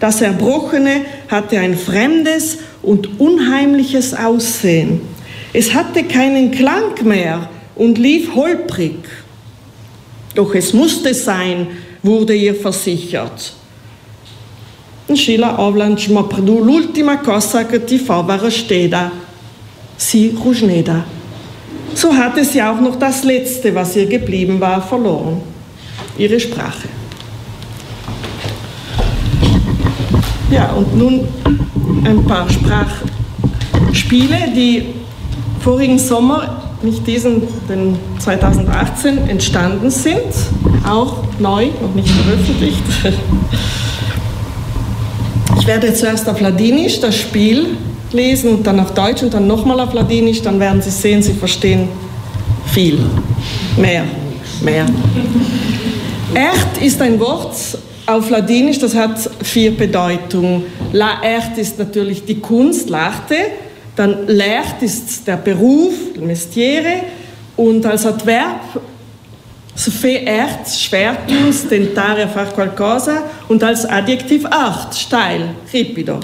Das 0.02 0.20
Erbrochene 0.20 1.02
hatte 1.28 1.60
ein 1.60 1.76
fremdes 1.76 2.58
und 2.82 3.20
unheimliches 3.20 4.12
Aussehen. 4.12 5.00
Es 5.52 5.72
hatte 5.74 6.02
keinen 6.02 6.50
Klang 6.50 7.04
mehr 7.04 7.48
und 7.76 7.98
lief 7.98 8.34
holprig. 8.34 8.96
Doch 10.34 10.56
es 10.56 10.72
musste 10.72 11.14
sein, 11.14 11.68
wurde 12.02 12.34
ihr 12.34 12.56
versichert. 12.56 13.52
Sheila 15.14 15.56
Avlanc 15.56 16.08
ma 16.08 16.24
perdu 16.24 16.64
l'ultima 16.64 17.18
cosa 17.18 17.64
che 17.64 17.84
ti 17.84 17.98
favara 18.00 18.50
steda, 18.50 19.12
si 19.96 20.34
Rujneda. 20.44 21.04
So 21.94 22.12
hatte 22.12 22.44
sie 22.44 22.60
auch 22.60 22.80
noch 22.80 22.96
das 22.96 23.22
Letzte, 23.22 23.72
was 23.72 23.94
ihr 23.94 24.06
geblieben 24.06 24.58
war, 24.58 24.82
verloren, 24.82 25.42
ihre 26.18 26.40
Sprache. 26.40 27.01
Ja, 30.52 30.70
und 30.72 30.98
nun 30.98 31.26
ein 32.04 32.24
paar 32.26 32.46
Sprachspiele, 32.50 34.36
die 34.54 34.84
vorigen 35.60 35.98
Sommer, 35.98 36.62
nicht 36.82 37.06
diesen, 37.06 37.44
den 37.70 37.96
2018, 38.18 39.30
entstanden 39.30 39.90
sind, 39.90 40.20
auch 40.86 41.24
neu, 41.38 41.68
noch 41.80 41.94
nicht 41.94 42.10
veröffentlicht. 42.10 42.82
Ich 45.58 45.66
werde 45.66 45.94
zuerst 45.94 46.28
auf 46.28 46.38
Ladinisch 46.38 47.00
das 47.00 47.16
Spiel 47.16 47.78
lesen 48.12 48.50
und 48.56 48.66
dann 48.66 48.78
auf 48.78 48.92
Deutsch 48.92 49.22
und 49.22 49.32
dann 49.32 49.46
nochmal 49.46 49.80
auf 49.80 49.94
Ladinisch, 49.94 50.42
dann 50.42 50.60
werden 50.60 50.82
Sie 50.82 50.90
sehen, 50.90 51.22
Sie 51.22 51.32
verstehen 51.32 51.88
viel, 52.66 52.98
mehr, 53.78 54.04
mehr. 54.60 54.84
Erd 56.34 56.82
ist 56.82 57.00
ein 57.00 57.18
Wort 57.18 57.54
auf 58.12 58.30
Ladinisch, 58.30 58.78
das 58.78 58.94
hat 58.94 59.18
vier 59.42 59.76
Bedeutungen. 59.76 60.64
La 60.92 61.22
Ert 61.22 61.58
ist 61.58 61.78
natürlich 61.78 62.24
die 62.24 62.40
Kunst, 62.40 62.88
l'arte. 62.88 63.36
Dann 63.96 64.26
Lert 64.26 64.82
ist 64.82 65.26
der 65.26 65.36
Beruf, 65.36 65.94
mestiere. 66.18 67.02
Und 67.56 67.84
als 67.84 68.06
Adverb 68.06 68.80
se 69.74 69.90
fait 69.90 70.24
ert, 70.26 70.68
schwertens, 70.68 71.68
tentare 71.68 72.28
far 72.28 72.46
qualcosa. 72.46 73.24
Und 73.48 73.62
als 73.62 73.84
Adjektiv 73.84 74.46
art, 74.46 74.94
steil, 74.94 75.50
ripido. 75.72 76.20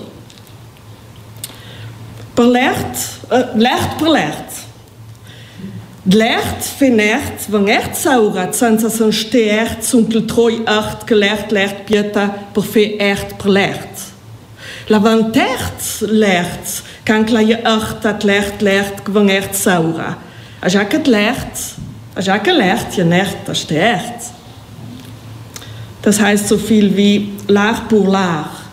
Per 2.34 2.46
lert, 2.46 2.96
äh, 3.30 3.58
lert 3.58 3.98
per 3.98 4.12
lert. 4.12 4.67
Lert 6.02 6.64
fenert, 6.76 7.46
van 7.50 7.66
ert 7.68 7.96
saurat, 7.96 8.56
senza 8.56 8.88
son 8.88 9.12
steert, 9.12 9.84
zunkel 9.84 10.24
troi 10.24 10.60
art, 10.64 11.02
gelert, 11.06 11.50
lert 11.50 11.84
pieta, 11.84 12.28
per 12.52 12.62
fe 12.62 12.84
ert 13.02 13.36
per 13.36 13.50
lert. 13.50 14.06
La 14.88 15.00
van 15.00 15.26
tert 15.32 15.84
lert, 16.00 16.78
kan 17.04 17.26
kla 17.28 17.42
je 17.44 17.58
art, 17.64 18.02
dat 18.02 18.22
lert, 18.22 18.62
lert, 18.62 19.02
van 19.12 19.28
ert 19.28 19.56
saura. 19.56 20.16
Als 20.62 20.74
ik 20.74 20.92
het 20.92 21.06
lert, 21.06 21.74
ik 22.16 22.24
het 22.24 22.56
lert, 22.56 22.94
je 22.94 23.04
nert, 23.04 23.36
das 23.44 23.60
steert. 23.60 24.32
Das 26.00 26.20
heißt 26.20 26.48
so 26.48 26.56
viel 26.56 26.96
wie 26.96 27.32
l'art 27.48 27.88
pour 27.88 28.06
l'art, 28.06 28.70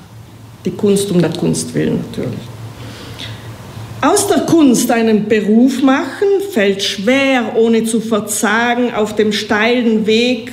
die 0.63 0.71
Kunst 0.71 1.11
um 1.11 1.21
der 1.21 1.33
Kunst 1.33 1.73
willen 1.73 1.97
natürlich. 1.97 2.54
Aus 4.05 4.27
der 4.27 4.41
Kunst 4.41 4.91
einen 4.91 5.27
Beruf 5.27 5.81
machen 5.81 6.27
fällt 6.51 6.83
schwer, 6.83 7.55
ohne 7.55 7.85
zu 7.85 7.99
verzagen, 7.99 8.93
auf 8.93 9.15
dem 9.15 9.31
steilen 9.31 10.05
Weg, 10.05 10.51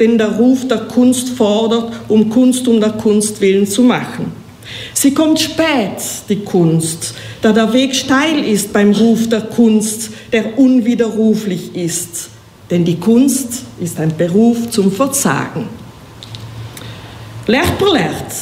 den 0.00 0.16
der 0.16 0.38
Ruf 0.38 0.66
der 0.66 0.78
Kunst 0.78 1.28
fordert, 1.28 1.92
um 2.08 2.30
Kunst 2.30 2.66
um 2.66 2.80
der 2.80 2.92
Kunst 2.92 3.42
willen 3.42 3.66
zu 3.66 3.82
machen. 3.82 4.32
Sie 4.94 5.12
kommt 5.12 5.38
spät, 5.38 6.00
die 6.30 6.44
Kunst, 6.44 7.12
da 7.42 7.52
der 7.52 7.74
Weg 7.74 7.94
steil 7.94 8.42
ist 8.42 8.72
beim 8.72 8.92
Ruf 8.92 9.28
der 9.28 9.42
Kunst, 9.42 10.08
der 10.32 10.58
unwiderruflich 10.58 11.76
ist. 11.76 12.30
Denn 12.70 12.86
die 12.86 12.98
Kunst 12.98 13.64
ist 13.82 14.00
ein 14.00 14.16
Beruf 14.16 14.70
zum 14.70 14.90
Verzagen. 14.90 15.68
Lert 17.46 17.76
per 17.78 17.92
lert. 17.92 18.32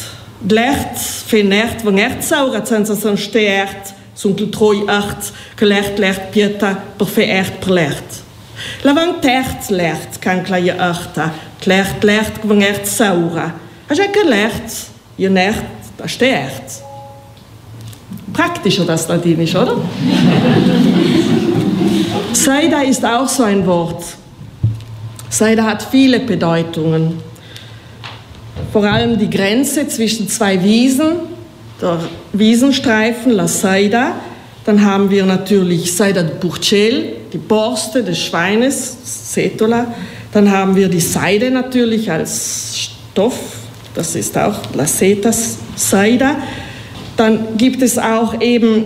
Lert 0.49 0.99
fin 0.99 1.51
ert 1.51 1.85
van 1.85 1.99
ert 1.99 2.23
saura 2.23 2.65
senza 2.65 2.95
san 2.95 3.17
steert, 3.17 3.95
sunt 4.15 4.51
troi 4.51 4.83
art, 4.87 5.33
che 5.55 5.65
lert 5.65 5.99
lert 5.99 6.31
pieta 6.31 6.83
per 6.97 7.07
fe 7.07 7.27
ert 7.27 7.59
per 7.59 7.71
lert. 7.71 8.23
La 8.83 8.93
van 8.93 9.21
tert 9.21 9.71
lert 9.71 10.19
kan 10.19 10.43
kla 10.43 10.59
je 10.59 10.75
arta, 10.79 11.33
lert 11.65 12.03
lert 12.03 12.41
van 12.43 12.61
ert 12.63 12.89
saura. 12.89 13.55
Als 13.89 13.99
je 13.99 14.09
gelert, 14.13 14.73
je 15.15 15.29
nert, 15.29 15.65
da 15.97 16.07
steert. 16.07 16.83
Praktischer 18.33 18.85
das 18.87 19.09
Ladinisch, 19.09 19.55
oder? 19.55 19.77
Seida 22.33 22.81
ist 22.81 23.05
auch 23.05 23.29
so 23.29 23.43
ein 23.43 23.67
Wort. 23.67 24.05
Seida 25.29 25.65
hat 25.65 25.83
viele 25.91 26.21
Bedeutungen. 26.21 27.21
Vor 28.73 28.85
allem 28.85 29.19
die 29.19 29.29
Grenze 29.29 29.87
zwischen 29.89 30.29
zwei 30.29 30.63
Wiesen, 30.63 31.32
der 31.83 31.99
Wiesenstreifen, 32.33 33.33
La 33.33 33.49
Seida. 33.49 34.13
Dann 34.65 34.85
haben 34.85 35.11
wir 35.11 35.27
natürlich 35.27 35.95
Seida 35.95 36.23
de 36.23 36.37
Burchel, 36.39 37.17
die 37.33 37.39
Borste 37.39 38.05
des 38.05 38.21
Schweines, 38.21 38.97
Setola. 39.35 39.93
Dann 40.33 40.51
haben 40.51 40.77
wir 40.77 40.89
die 40.89 41.01
Seide 41.01 41.51
natürlich 41.51 42.11
als 42.11 42.79
Stoff, 43.13 43.39
das 43.95 44.15
ist 44.15 44.39
auch 44.39 44.55
La 44.75 44.87
Seta 44.87 45.31
Seida. 45.75 46.37
Dann 47.17 47.59
gibt 47.59 47.83
es 47.83 47.99
auch 47.99 48.41
eben 48.41 48.85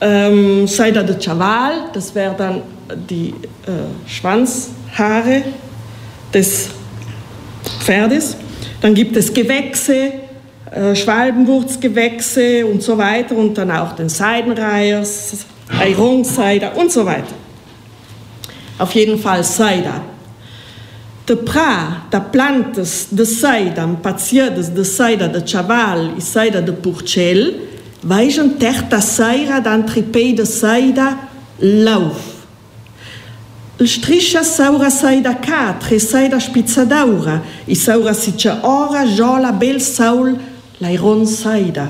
ähm, 0.00 0.66
Seida 0.66 1.02
de 1.02 1.16
Chaval, 1.18 1.90
das 1.92 2.14
wäre 2.14 2.34
dann 2.36 2.62
die 3.08 3.28
äh, 3.28 4.08
Schwanzhaare 4.08 5.42
des 6.34 6.68
Pferdes. 7.78 8.36
Dann 8.82 8.94
gibt 8.94 9.16
es 9.16 9.32
Gewächse, 9.32 10.12
äh, 10.74 10.96
Schwalbenwurzgewächse 10.96 12.66
und 12.66 12.82
so 12.82 12.98
weiter 12.98 13.36
und 13.36 13.56
dann 13.56 13.70
auch 13.70 13.92
den 13.92 14.08
Seidenreihers, 14.08 15.46
Airongseida 15.80 16.72
und 16.72 16.90
so 16.90 17.06
weiter. 17.06 17.34
Auf 18.78 18.92
jeden 18.92 19.18
Fall 19.18 19.44
Seida. 19.44 20.02
De 21.26 21.36
pra, 21.36 22.02
da 22.10 22.20
plantas 22.20 23.06
de 23.10 23.24
seida, 23.24 23.86
paciadas 24.02 24.68
de 24.68 24.84
seida 24.84 25.26
de 25.26 25.48
chaval 25.48 26.10
e 26.18 26.20
seida 26.20 26.60
de 26.60 26.72
purcel, 26.72 27.54
vejam 28.02 28.50
terta 28.50 29.00
seira 29.00 29.58
d'antripei 29.58 30.34
de 30.34 30.44
seida 30.44 31.16
lauf. 31.58 32.34
Il 33.80 33.88
striscia 33.88 34.42
saura 34.44 34.90
seida 34.90 35.34
catre, 35.34 35.98
seida 35.98 36.38
spizzadaura, 36.38 37.42
e 37.66 37.74
saura 37.74 38.12
siccia 38.12 38.58
ora 38.62 39.06
jola 39.06 39.50
bel 39.50 39.80
saul 39.80 40.36
l'airon 40.78 41.26
seida. 41.26 41.88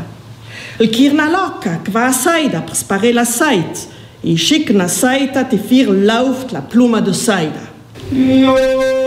Il 0.80 0.90
kirna 0.90 1.28
loca, 1.30 1.80
qua 1.90 2.10
seida, 2.12 2.60
per 2.60 2.74
spare 2.74 3.12
la 3.12 3.24
seit, 3.24 3.88
e 4.20 4.34
chicna 4.34 4.88
seita 4.88 5.44
te 5.44 5.58
fir 5.58 5.90
lauft 5.90 6.52
la 6.52 6.62
pluma 6.62 7.00
de 7.00 7.12
seida. 7.12 7.72
Am 8.10 9.03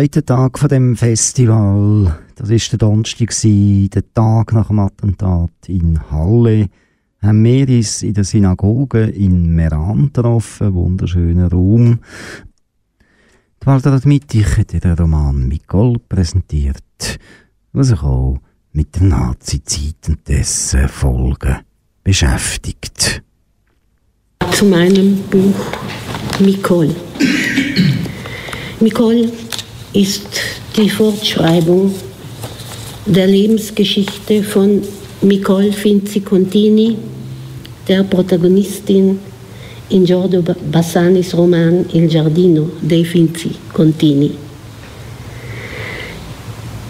zweiten 0.00 0.24
Tag 0.24 0.58
von 0.58 0.68
dem 0.70 0.96
Festival, 0.96 2.18
das 2.34 2.48
ist 2.48 2.72
der 2.72 2.78
Donnerstag, 2.78 3.34
der 3.42 4.14
Tag 4.14 4.54
nach 4.54 4.68
dem 4.68 4.78
Attentat 4.78 5.50
in 5.66 6.00
Halle, 6.10 6.70
haben 7.20 7.44
wir 7.44 7.68
uns 7.68 8.02
in 8.02 8.14
der 8.14 8.24
Synagoge 8.24 9.04
in 9.04 9.54
Meran 9.54 10.04
getroffen, 10.04 10.72
wunderschöner 10.72 11.50
Raum. 11.50 11.98
Die 13.62 13.66
Walter 13.66 14.00
Mittich 14.04 14.56
hat 14.56 14.72
den 14.72 14.94
Roman 14.94 15.46
Mikol 15.46 15.98
präsentiert, 15.98 17.18
was 17.74 17.88
sich 17.88 18.02
auch 18.02 18.38
mit 18.72 18.96
der 18.96 19.02
Nazi-Zeit 19.02 20.08
und 20.08 20.26
dessen 20.26 20.88
Folgen 20.88 21.58
beschäftigt. 22.02 23.22
Zu 24.50 24.64
meinem 24.64 25.18
Buch 25.30 25.74
Mikol. 26.40 26.88
Mikol 28.80 29.30
ist 29.92 30.40
die 30.76 30.88
Fortschreibung 30.88 31.94
der 33.06 33.26
Lebensgeschichte 33.26 34.42
von 34.42 34.82
Nicole 35.22 35.72
Finzi 35.72 36.20
Contini, 36.20 36.96
der 37.88 38.04
Protagonistin 38.04 39.18
in 39.88 40.04
Giorgio 40.04 40.42
Bassanis 40.70 41.34
Roman 41.34 41.84
Il 41.92 42.08
Giardino 42.08 42.70
dei 42.80 43.04
Finzi 43.04 43.50
Contini. 43.72 44.30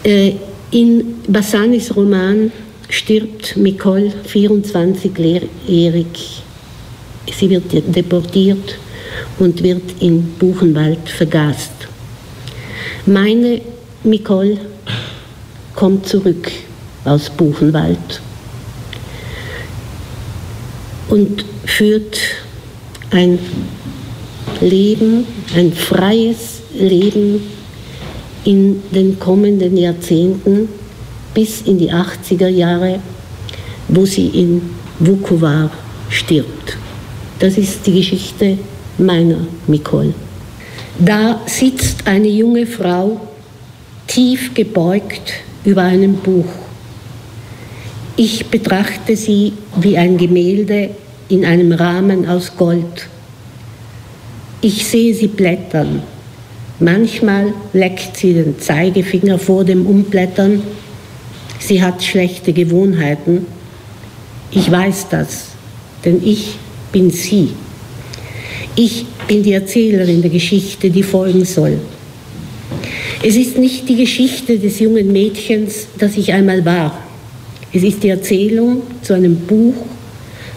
Äh, 0.04 0.32
in 0.70 1.14
Bassanis 1.26 1.94
Roman 1.96 2.52
stirbt 2.88 3.56
Nicole 3.56 4.12
24-jährig. 4.32 6.42
Sie 7.32 7.50
wird 7.50 7.96
deportiert 7.96 8.76
und 9.38 9.62
wird 9.62 9.82
in 10.00 10.22
Buchenwald 10.38 11.08
vergast. 11.08 11.79
Meine 13.10 13.60
Nicole 14.04 14.56
kommt 15.74 16.06
zurück 16.06 16.48
aus 17.04 17.28
Buchenwald 17.28 18.22
und 21.08 21.44
führt 21.64 22.20
ein 23.10 23.40
Leben, 24.60 25.26
ein 25.56 25.72
freies 25.72 26.60
Leben 26.72 27.40
in 28.44 28.80
den 28.92 29.18
kommenden 29.18 29.76
Jahrzehnten 29.76 30.68
bis 31.34 31.62
in 31.62 31.78
die 31.78 31.90
80er 31.90 32.46
Jahre, 32.46 33.00
wo 33.88 34.06
sie 34.06 34.28
in 34.28 34.62
Vukovar 35.00 35.72
stirbt. 36.10 36.76
Das 37.40 37.58
ist 37.58 37.84
die 37.88 37.94
Geschichte 37.94 38.56
meiner 38.98 39.48
Nicole. 39.66 40.14
Da 41.02 41.40
sitzt 41.46 42.06
eine 42.06 42.28
junge 42.28 42.66
Frau 42.66 43.18
tief 44.06 44.52
gebeugt 44.52 45.32
über 45.64 45.82
einem 45.82 46.16
Buch. 46.16 46.44
Ich 48.16 48.46
betrachte 48.46 49.16
sie 49.16 49.54
wie 49.76 49.96
ein 49.96 50.18
Gemälde 50.18 50.90
in 51.30 51.46
einem 51.46 51.72
Rahmen 51.72 52.28
aus 52.28 52.54
Gold. 52.54 53.08
Ich 54.60 54.86
sehe 54.86 55.14
sie 55.14 55.28
blättern. 55.28 56.02
Manchmal 56.80 57.54
leckt 57.72 58.18
sie 58.18 58.34
den 58.34 58.58
Zeigefinger 58.58 59.38
vor 59.38 59.64
dem 59.64 59.86
Umblättern. 59.86 60.62
Sie 61.60 61.82
hat 61.82 62.02
schlechte 62.02 62.52
Gewohnheiten. 62.52 63.46
Ich 64.50 64.70
weiß 64.70 65.06
das, 65.08 65.46
denn 66.04 66.20
ich 66.22 66.56
bin 66.92 67.10
sie. 67.10 67.54
Ich 68.76 69.04
bin 69.26 69.42
die 69.42 69.52
Erzählerin 69.52 70.22
der 70.22 70.30
Geschichte, 70.30 70.90
die 70.90 71.02
folgen 71.02 71.44
soll. 71.44 71.78
Es 73.22 73.36
ist 73.36 73.58
nicht 73.58 73.88
die 73.88 73.96
Geschichte 73.96 74.58
des 74.58 74.80
jungen 74.80 75.12
Mädchens, 75.12 75.88
das 75.98 76.16
ich 76.16 76.32
einmal 76.32 76.64
war. 76.64 77.02
Es 77.72 77.82
ist 77.82 78.02
die 78.02 78.08
Erzählung 78.08 78.82
zu 79.02 79.12
einem 79.12 79.36
Buch, 79.36 79.74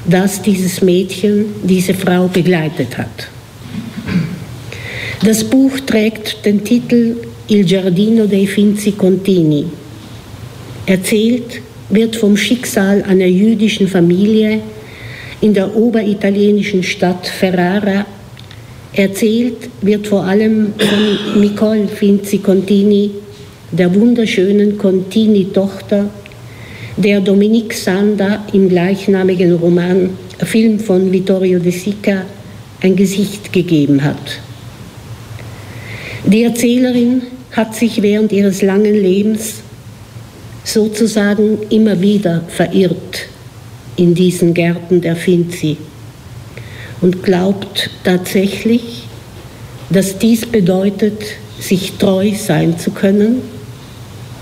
das 0.10 0.41
dieses 0.41 0.82
Mädchen, 0.82 1.45
diese 1.63 1.93
Frau 1.93 2.28
begleitet 2.28 2.97
hat. 2.97 3.30
Das 5.23 5.43
Buch 5.43 5.80
trägt 5.86 6.45
den 6.45 6.63
Titel 6.63 7.17
Il 7.47 7.63
Giardino 7.65 8.26
dei 8.26 8.45
Finzi 8.45 8.91
Contini. 8.91 9.65
Erzählt 10.86 11.62
wird 11.89 12.15
vom 12.15 12.36
Schicksal 12.36 13.04
einer 13.04 13.26
jüdischen 13.26 13.88
Familie 13.88 14.62
in 15.44 15.54
der 15.54 15.76
oberitalienischen 15.76 16.82
Stadt 16.84 17.28
Ferrara. 17.28 18.06
Erzählt 18.94 19.70
wird 19.82 20.08
vor 20.08 20.24
allem 20.24 20.74
von 20.78 21.42
Nicole 21.42 21.90
Finzi 21.90 22.38
Contini, 22.38 23.12
der 23.70 23.94
wunderschönen 23.94 24.78
Contini-Tochter, 24.78 26.10
der 26.96 27.20
Dominique 27.20 27.74
Sanda 27.74 28.46
im 28.54 28.70
gleichnamigen 28.70 29.56
Roman, 29.56 30.12
Film 30.40 30.80
von 30.80 31.12
Vittorio 31.12 31.60
De 31.60 31.74
Sica, 31.74 32.22
ein 32.82 32.96
Gesicht 32.96 33.52
gegeben 33.52 34.02
hat. 34.02 34.40
Die 36.26 36.44
Erzählerin 36.44 37.22
hat 37.52 37.76
sich 37.76 38.02
während 38.02 38.32
ihres 38.32 38.62
langen 38.62 38.96
Lebens 38.96 39.56
sozusagen 40.64 41.58
immer 41.70 42.00
wieder 42.00 42.44
verirrt 42.48 43.33
in 43.96 44.16
diesen 44.16 44.54
Gärten 44.54 45.02
der 45.02 45.16
Finzi 45.16 45.78
und 47.02 47.22
glaubt 47.24 47.90
tatsächlich, 48.04 49.04
dass 49.90 50.18
dies 50.18 50.46
bedeutet, 50.46 51.22
sich 51.60 51.94
treu 51.94 52.32
sein 52.36 52.78
zu 52.80 52.92
können 52.92 53.42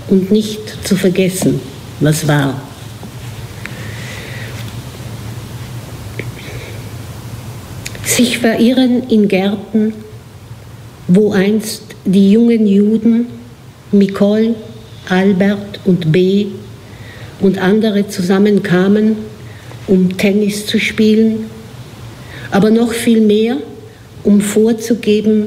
und 0.08 0.30
nicht 0.30 0.86
zu 0.86 0.96
vergessen, 0.96 1.60
was 2.00 2.26
war. 2.26 2.60
Sich 8.04 8.38
verirren 8.38 9.08
in 9.08 9.28
Gärten, 9.28 9.94
wo 11.08 11.32
einst 11.32 11.82
die 12.04 12.32
jungen 12.32 12.66
Juden 12.66 13.26
Nicole, 13.92 14.54
Albert 15.08 15.80
und 15.84 16.12
B 16.12 16.46
und 17.40 17.58
andere 17.58 18.08
zusammenkamen, 18.08 19.16
um 19.86 20.16
Tennis 20.16 20.66
zu 20.66 20.78
spielen, 20.78 21.46
aber 22.50 22.70
noch 22.70 22.92
viel 22.92 23.20
mehr, 23.20 23.56
um 24.24 24.40
vorzugeben, 24.40 25.46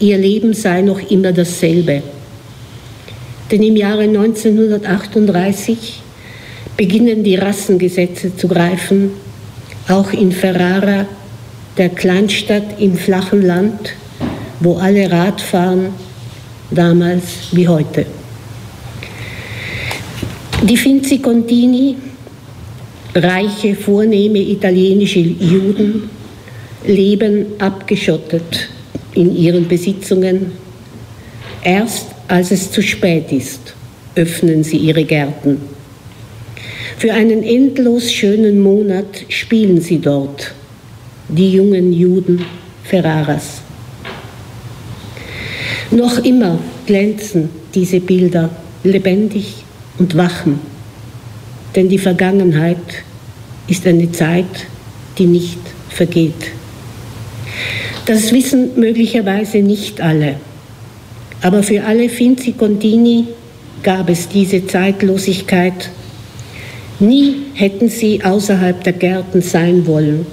ihr 0.00 0.18
Leben 0.18 0.54
sei 0.54 0.82
noch 0.82 1.10
immer 1.10 1.32
dasselbe. 1.32 2.02
Denn 3.50 3.62
im 3.62 3.76
Jahre 3.76 4.02
1938 4.02 6.02
beginnen 6.76 7.24
die 7.24 7.36
Rassengesetze 7.36 8.36
zu 8.36 8.46
greifen, 8.46 9.10
auch 9.88 10.12
in 10.12 10.32
Ferrara, 10.32 11.06
der 11.76 11.88
Kleinstadt 11.90 12.80
im 12.80 12.96
flachen 12.96 13.42
Land, 13.42 13.94
wo 14.60 14.76
alle 14.76 15.10
Rad 15.10 15.40
fahren, 15.40 15.88
damals 16.70 17.48
wie 17.52 17.66
heute. 17.66 18.06
Die 20.62 20.76
Finzi 20.76 21.18
Contini, 21.18 21.96
reiche, 23.22 23.74
vornehme 23.74 24.38
italienische 24.38 25.20
Juden, 25.20 26.10
leben 26.86 27.46
abgeschottet 27.58 28.68
in 29.14 29.34
ihren 29.36 29.66
Besitzungen. 29.68 30.52
Erst 31.62 32.06
als 32.28 32.50
es 32.50 32.70
zu 32.70 32.82
spät 32.82 33.32
ist, 33.32 33.74
öffnen 34.14 34.62
sie 34.64 34.76
ihre 34.76 35.04
Gärten. 35.04 35.58
Für 36.98 37.12
einen 37.12 37.42
endlos 37.42 38.12
schönen 38.12 38.60
Monat 38.60 39.24
spielen 39.28 39.80
sie 39.80 39.98
dort, 39.98 40.52
die 41.28 41.52
jungen 41.52 41.92
Juden 41.92 42.44
Ferraras. 42.84 43.62
Noch 45.90 46.18
immer 46.24 46.58
glänzen 46.86 47.50
diese 47.74 48.00
Bilder 48.00 48.50
lebendig 48.84 49.64
und 49.98 50.16
wachen, 50.16 50.58
denn 51.74 51.88
die 51.88 51.98
Vergangenheit 51.98 53.04
ist 53.68 53.86
eine 53.86 54.10
Zeit, 54.12 54.66
die 55.18 55.26
nicht 55.26 55.58
vergeht. 55.90 56.52
Das 58.06 58.32
wissen 58.32 58.70
möglicherweise 58.76 59.58
nicht 59.58 60.00
alle, 60.00 60.36
aber 61.42 61.62
für 61.62 61.84
alle 61.84 62.08
Finzi 62.08 62.52
Contini 62.52 63.26
gab 63.82 64.08
es 64.08 64.28
diese 64.28 64.66
Zeitlosigkeit. 64.66 65.90
Nie 67.00 67.36
hätten 67.54 67.88
sie 67.88 68.24
außerhalb 68.24 68.82
der 68.82 68.94
Gärten 68.94 69.42
sein 69.42 69.86
wollen, 69.86 70.26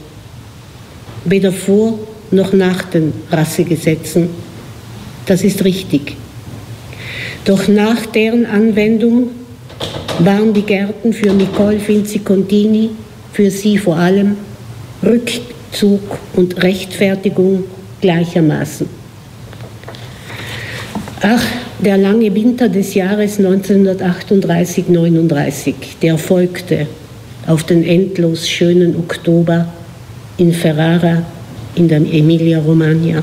weder 1.25 1.51
vor 1.51 1.99
noch 2.31 2.53
nach 2.53 2.83
den 2.83 3.13
Rassegesetzen. 3.31 4.29
Das 5.25 5.43
ist 5.43 5.63
richtig. 5.63 6.15
Doch 7.45 7.67
nach 7.67 8.07
deren 8.07 8.45
Anwendung 8.45 9.29
waren 10.19 10.53
die 10.53 10.63
Gärten 10.63 11.13
für 11.13 11.31
Nicole 11.31 11.79
Finzi 11.79 12.19
Contini, 12.19 12.89
für 13.35 13.51
sie 13.51 13.77
vor 13.77 13.97
allem, 13.97 14.37
Rückzug 15.03 15.99
und 16.37 16.63
Rechtfertigung 16.63 17.65
gleichermaßen. 17.99 18.87
Ach, 21.21 21.43
der 21.79 21.97
lange 21.97 22.33
Winter 22.33 22.69
des 22.69 22.93
Jahres 22.93 23.37
1938-39, 23.37 25.73
der 26.01 26.17
folgte 26.17 26.87
auf 27.45 27.65
den 27.65 27.83
endlos 27.83 28.47
schönen 28.47 28.95
Oktober 28.95 29.67
in 30.37 30.53
Ferrara 30.53 31.23
in 31.75 31.89
der 31.89 31.97
Emilia-Romagna. 31.97 33.21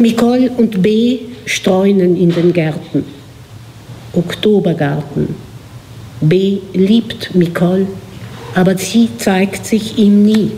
Nicole 0.00 0.50
und 0.50 0.82
B 0.82 1.20
streunen 1.44 2.16
in 2.16 2.32
den 2.32 2.52
Gärten. 2.52 3.04
Oktobergarten. 4.12 5.36
B 6.20 6.58
liebt 6.72 7.32
Nicole, 7.32 7.86
aber 8.54 8.76
sie 8.76 9.08
zeigt 9.18 9.66
sich 9.66 9.98
ihm 9.98 10.24
nie. 10.24 10.52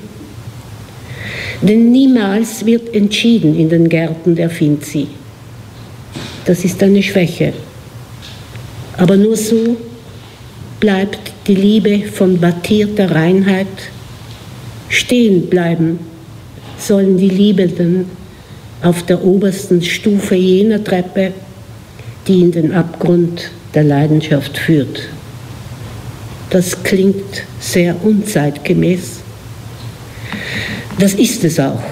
Denn 1.61 1.93
niemals 1.93 2.67
wird 2.67 2.95
entschieden 2.95 3.59
in 3.59 3.69
den 3.69 3.89
Gärten 3.89 4.35
der 4.35 4.51
Finzi. 4.51 5.07
Das 6.45 6.65
ist 6.65 6.83
eine 6.83 7.03
Schwäche. 7.03 7.53
Aber 8.97 9.17
nur 9.17 9.37
so 9.37 9.77
bleibt 10.81 11.33
die 11.47 11.55
Liebe 11.55 12.07
von 12.07 12.39
battierter 12.41 13.11
Reinheit 13.11 13.69
stehen 14.89 15.47
bleiben, 15.47 15.99
sollen 16.79 17.17
die 17.17 17.31
Liebenden 17.31 18.07
auf 18.83 19.05
der 19.05 19.25
obersten 19.25 19.81
Stufe 19.83 20.35
jener 20.35 20.83
Treppe, 20.83 21.33
die 22.27 22.41
in 22.41 22.53
den 22.53 22.73
Abgrund 22.73 23.51
der 23.75 23.85
Leidenschaft 23.85 24.59
führt. 24.59 25.09
Das 26.53 26.83
klingt 26.83 27.45
sehr 27.61 27.97
unzeitgemäß. 28.05 29.21
Das 30.99 31.15
ist 31.15 31.43
es 31.45 31.59
auch. 31.59 31.83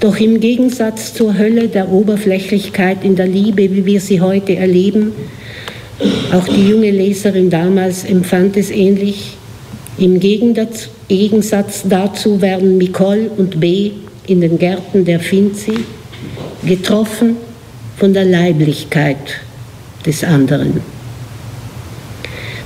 Doch 0.00 0.16
im 0.18 0.40
Gegensatz 0.40 1.12
zur 1.12 1.36
Hölle 1.36 1.68
der 1.68 1.90
Oberflächlichkeit 1.90 3.04
in 3.04 3.16
der 3.16 3.26
Liebe, 3.26 3.70
wie 3.70 3.84
wir 3.84 4.00
sie 4.00 4.22
heute 4.22 4.56
erleben, 4.56 5.12
auch 6.32 6.48
die 6.48 6.70
junge 6.70 6.90
Leserin 6.90 7.50
damals 7.50 8.04
empfand 8.04 8.56
es 8.56 8.70
ähnlich, 8.70 9.36
im 9.98 10.18
Gegensatz 10.20 11.82
dazu 11.84 12.40
werden 12.40 12.78
Nicole 12.78 13.28
und 13.36 13.60
B 13.60 13.90
in 14.26 14.40
den 14.40 14.58
Gärten 14.58 15.04
der 15.04 15.20
Finzi 15.20 15.74
getroffen 16.64 17.36
von 17.98 18.14
der 18.14 18.24
Leiblichkeit 18.24 19.18
des 20.06 20.24
anderen. 20.24 20.93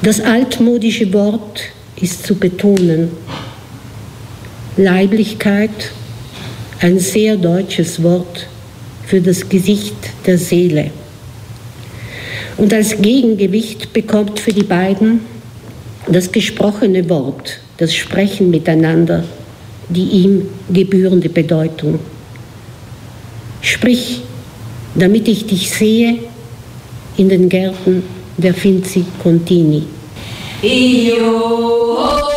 Das 0.00 0.20
altmodische 0.20 1.12
Wort 1.12 1.60
ist 2.00 2.24
zu 2.24 2.36
betonen. 2.36 3.10
Leiblichkeit, 4.76 5.90
ein 6.80 7.00
sehr 7.00 7.36
deutsches 7.36 8.00
Wort 8.04 8.46
für 9.04 9.20
das 9.20 9.48
Gesicht 9.48 9.96
der 10.24 10.38
Seele. 10.38 10.92
Und 12.58 12.72
als 12.72 13.00
Gegengewicht 13.02 13.92
bekommt 13.92 14.38
für 14.38 14.52
die 14.52 14.62
beiden 14.62 15.20
das 16.06 16.30
gesprochene 16.30 17.08
Wort, 17.10 17.58
das 17.78 17.92
Sprechen 17.92 18.50
miteinander, 18.50 19.24
die 19.88 20.04
ihm 20.04 20.42
gebührende 20.72 21.28
Bedeutung. 21.28 21.98
Sprich, 23.62 24.22
damit 24.94 25.26
ich 25.26 25.46
dich 25.46 25.70
sehe 25.70 26.18
in 27.16 27.28
den 27.28 27.48
Gärten 27.48 28.04
der 28.38 28.54
Finzi 28.54 29.04
Contini. 29.22 29.82
Io. 30.62 32.27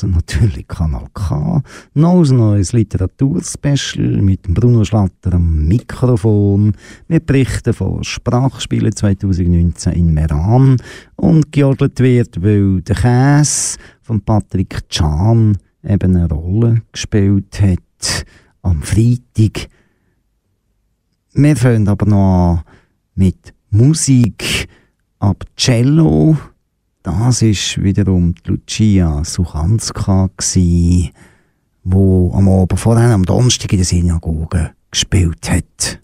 Hören 0.00 0.12
natürlich 0.12 0.68
Kanal 0.68 1.08
K. 1.12 1.62
Noch 1.94 2.22
ein 2.22 2.36
neues 2.36 2.72
Literaturspecial 2.72 4.22
mit 4.22 4.42
Bruno 4.42 4.84
Schlatter 4.84 5.34
am 5.34 5.66
Mikrofon. 5.66 6.74
Wir 7.08 7.20
berichten 7.20 7.74
von 7.74 8.02
Sprachspielen 8.02 8.94
2019 8.94 9.92
in 9.92 10.14
Meran 10.14 10.76
und 11.16 11.52
geordnet 11.52 11.98
wird, 12.00 12.42
weil 12.42 12.80
der 12.82 12.96
Käse 12.96 13.78
von 14.00 14.20
Patrick 14.22 14.88
Can 14.88 15.58
eben 15.84 16.16
eine 16.16 16.28
Rolle 16.28 16.82
gespielt 16.92 17.60
hat 17.60 18.24
am 18.62 18.82
Freitag. 18.82 19.68
Wir 21.34 21.56
fangen 21.56 21.88
aber 21.88 22.06
noch 22.06 22.58
an 22.58 22.64
mit 23.14 23.52
Musik 23.70 24.68
ab 25.18 25.44
Cello. 25.56 26.36
Das 27.02 27.42
ist 27.42 27.82
wiederum 27.82 28.32
die 28.34 28.50
Lucia 28.50 29.24
Suchanska 29.24 30.30
wo 31.82 32.32
am 32.32 32.48
Abend 32.48 32.78
vorher 32.78 33.10
am 33.10 33.24
Donnerstag 33.24 33.72
in 33.72 33.78
der 33.78 33.86
Synagoge 33.86 34.70
gespielt 34.88 35.50
hat. 35.50 35.98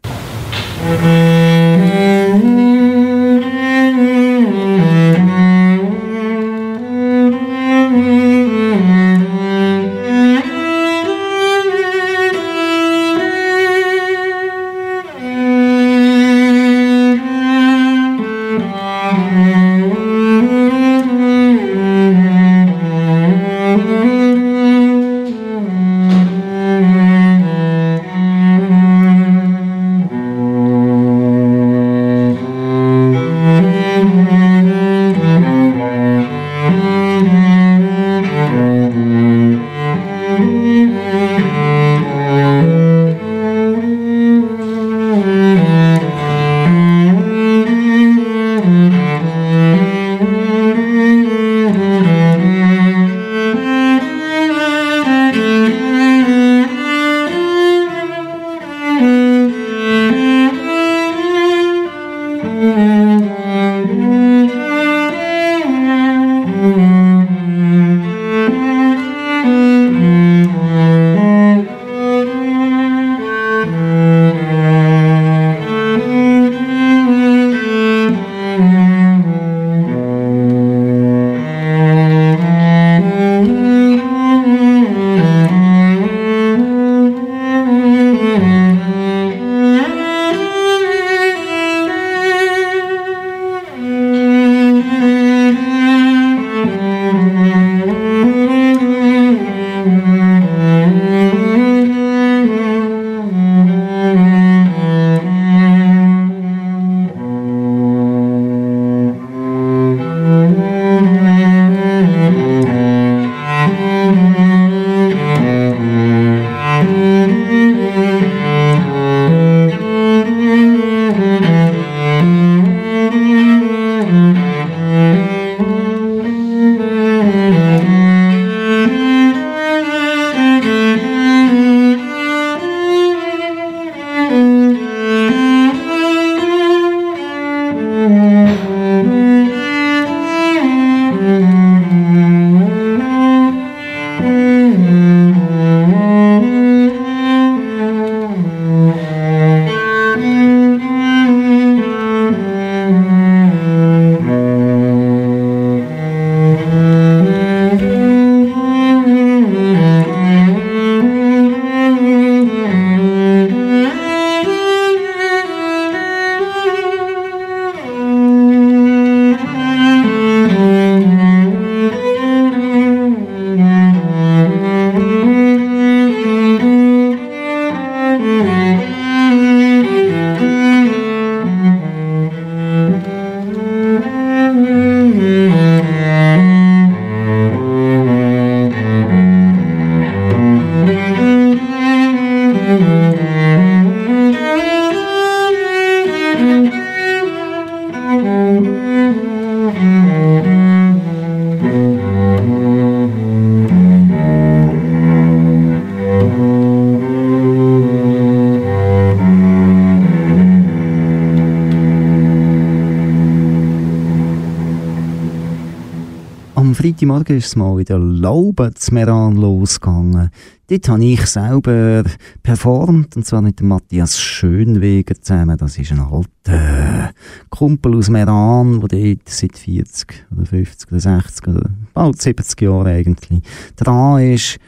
Freitagmorgen 216.99 217.37
ist 217.37 217.46
es 217.46 217.55
mal 217.55 217.79
wieder 217.79 217.96
Laubenzmeran 217.96 219.37
losgegangen. 219.37 220.31
Dort 220.67 220.88
habe 220.88 221.05
ich 221.05 221.25
selber 221.27 222.03
performt, 222.42 223.15
und 223.15 223.25
zwar 223.25 223.40
mit 223.40 223.63
Matthias 223.63 224.19
Schönweger 224.19 225.15
zusammen. 225.15 225.57
Das 225.57 225.79
ist 225.79 225.92
ein 225.92 226.01
alter 226.01 227.13
Kumpel 227.51 227.94
aus 227.94 228.11
Meran, 228.11 228.81
der 228.81 228.88
dort 228.88 229.29
seit 229.29 229.57
40 229.57 230.27
oder 230.33 230.46
50 230.46 230.90
oder 230.90 231.01
60 231.01 231.46
oder 231.46 231.71
bald 231.94 232.21
70 232.21 232.63
Jahren 232.63 232.88
eigentlich 232.88 233.42
dran 233.77 234.33
ist. 234.33 234.59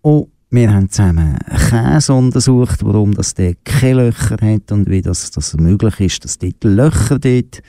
Und 0.00 0.28
wir 0.52 0.72
haben 0.72 0.90
zusammen 0.90 1.38
Käse 1.68 2.12
untersucht, 2.12 2.84
warum 2.84 3.14
das 3.14 3.34
der 3.34 3.54
keine 3.64 4.06
Löcher 4.06 4.36
hat 4.40 4.72
und 4.72 4.90
wie 4.90 5.00
das, 5.00 5.30
das 5.30 5.54
möglich 5.54 6.00
ist, 6.00 6.24
dass 6.24 6.38
dort 6.38 6.64
Löcher 6.64 7.20
dort 7.20 7.62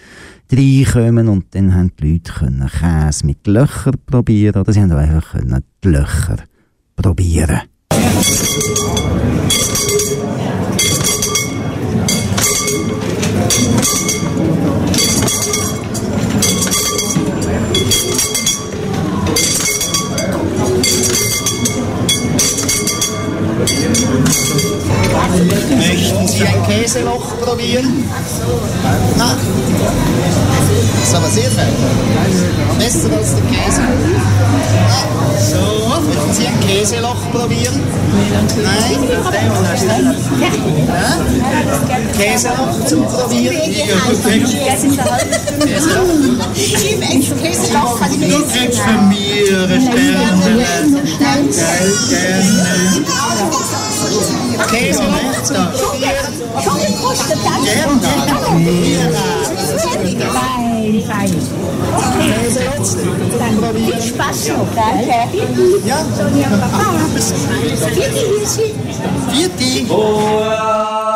reinkommen 0.51 1.27
und 1.27 1.45
dann 1.51 1.75
haben 1.75 1.91
die 1.99 2.13
Leute 2.13 2.33
Käse 2.79 3.25
mit 3.25 3.45
Löchern 3.45 3.95
probieren 4.07 4.61
oder 4.61 4.73
sie 4.73 4.81
haben 4.81 4.91
einfach 4.91 5.33
können 5.33 5.63
die 5.83 5.89
Löcher 5.89 6.37
probieren. 6.95 7.61
Gracias. 23.57 24.90
Probieren? 27.61 28.03
Nein. 29.17 29.37
Das 30.99 31.07
ist 31.07 31.15
aber 31.15 31.27
sehr 31.29 31.51
fein. 31.51 31.73
Besser 32.77 33.09
als 33.17 33.35
der 33.35 33.43
Käse. 33.45 33.81
Ah, 33.81 35.01
so, 35.39 35.99
möchten 36.07 36.33
Sie 36.33 36.47
ein 36.47 36.59
Käseloch 36.59 37.31
probieren? 37.31 37.81
Nein? 38.63 39.09
Ja? 40.87 41.17
Käseloch 42.17 42.85
zum 42.85 43.05
Probieren? 43.05 43.57
Käseloch? 47.43 47.99
Du 48.29 48.45
kriegst 48.45 48.79
von 48.79 49.09
mir 49.09 49.21
Sterne. 51.05 51.49
Gerne. 52.09 53.60
Fein, 60.31 61.03
fein. 61.07 61.31
Okay. 61.95 62.43
Viel 63.85 64.01
Spaß 64.01 64.47
noch. 64.49 64.67
Danke. 64.75 65.17
Ja? 65.85 66.05
Sonja 66.17 66.49
Papa. 66.49 66.95
Vierte 67.93 68.19
Hilsi. 68.19 68.73
Vierte. 69.31 71.10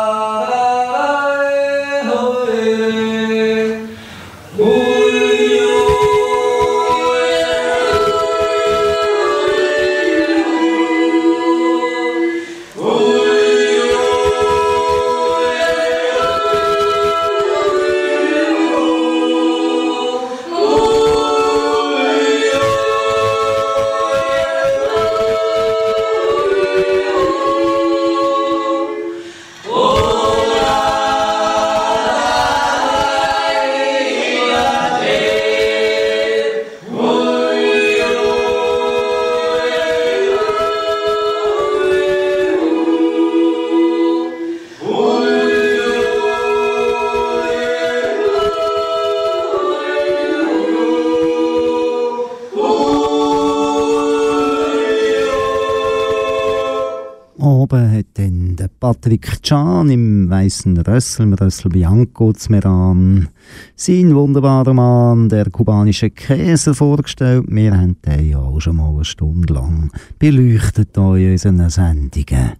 Patrick 59.06 59.40
Can 59.40 59.88
im 59.88 60.28
weißen 60.28 60.76
Rössel, 60.78 61.26
im 61.26 61.34
Rössel 61.34 61.70
Bianco 61.70 62.32
zu 62.32 62.50
Meran, 62.50 63.28
sein 63.76 64.12
wunderbarer 64.12 64.74
Mann, 64.74 65.28
der 65.28 65.48
kubanische 65.48 66.10
Käse, 66.10 66.74
vorgestellt. 66.74 67.44
Wir 67.46 67.70
haben 67.70 67.96
den 68.04 68.30
ja 68.30 68.38
auch 68.38 68.58
schon 68.58 68.74
mal 68.74 68.92
eine 68.92 69.04
Stunde 69.04 69.54
lang 69.54 69.92
beleuchtet 70.18 70.96
in 70.96 71.30
unseren 71.30 71.70
Sendungen. 71.70 72.54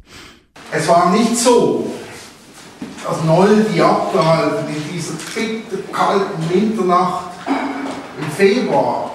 Es 0.71 0.87
war 0.87 1.11
nicht 1.11 1.37
so, 1.37 1.91
dass 3.05 3.25
Noldi 3.25 3.81
abgehalten 3.81 4.69
in 4.69 4.95
dieser 4.95 5.15
bitterkalten 5.15 6.49
Winternacht 6.49 7.31
im 8.21 8.31
Februar 8.31 9.11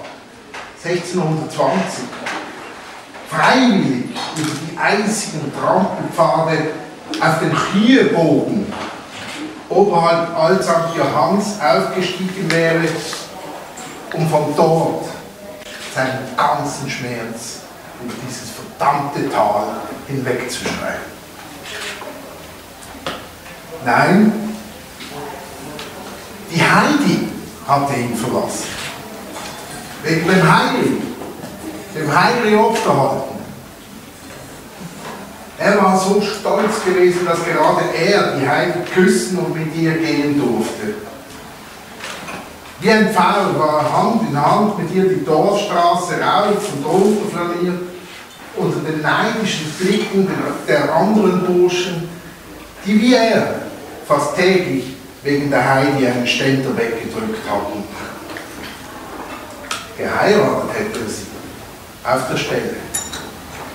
1620 0.84 2.04
freiwillig 3.26 4.04
über 4.36 4.50
die 4.70 4.76
eisigen 4.76 5.50
Trampelpfade 5.58 6.91
auf 7.22 7.38
den 7.38 7.54
Klierbogen 7.54 8.72
oberhalb 9.68 10.36
Alt 10.36 10.64
St. 10.64 10.96
Johanns 10.96 11.54
aufgestiegen 11.60 12.50
wäre, 12.50 12.82
um 14.14 14.28
von 14.28 14.54
dort 14.56 15.04
seinen 15.94 16.36
ganzen 16.36 16.90
Schmerz 16.90 17.60
über 18.02 18.12
dieses 18.26 18.50
verdammte 18.50 19.30
Tal 19.30 19.66
hinwegzuschreiben. 20.08 21.12
Nein, 23.84 24.32
die 26.50 26.60
Heidi 26.60 27.28
hatte 27.66 27.94
ihn 27.94 28.16
verlassen. 28.16 28.66
Wegen 30.02 30.28
dem 30.28 30.42
Heili, 30.42 31.02
dem 31.94 32.14
Heili 32.14 32.56
aufgehalten. 32.56 33.41
Er 35.62 35.80
war 35.80 35.96
so 35.96 36.20
stolz 36.20 36.84
gewesen, 36.84 37.24
dass 37.24 37.38
gerade 37.44 37.84
er 37.94 38.36
die 38.36 38.48
Heidi 38.48 38.80
küssen 38.92 39.38
und 39.38 39.56
mit 39.56 39.76
ihr 39.76 39.92
gehen 39.92 40.36
durfte. 40.40 40.94
Wie 42.80 42.90
ein 42.90 43.12
Pfeil 43.12 43.56
war 43.56 43.82
er 43.82 43.96
Hand 43.96 44.28
in 44.28 44.44
Hand 44.44 44.76
mit 44.78 44.92
ihr 44.92 45.08
die 45.08 45.24
Dorfstraße 45.24 46.14
rauf 46.20 46.68
und 46.74 46.84
runter 46.84 47.30
flaniert, 47.30 47.80
unter 48.56 48.80
den 48.80 49.02
neidischen 49.02 49.70
Blicken 49.78 50.26
der, 50.66 50.80
der 50.80 50.92
anderen 50.92 51.46
Burschen, 51.46 52.08
die 52.84 53.00
wie 53.00 53.14
er 53.14 53.60
fast 54.08 54.34
täglich 54.34 54.96
wegen 55.22 55.48
der 55.48 55.74
Heidi 55.74 56.08
einen 56.08 56.26
Ständer 56.26 56.76
weggedrückt 56.76 57.48
hatten. 57.48 57.84
Geheiratet 59.96 60.70
hätte 60.74 60.98
er 60.98 61.08
sie, 61.08 61.26
auf 62.04 62.28
der 62.28 62.36
Stelle. 62.36 62.76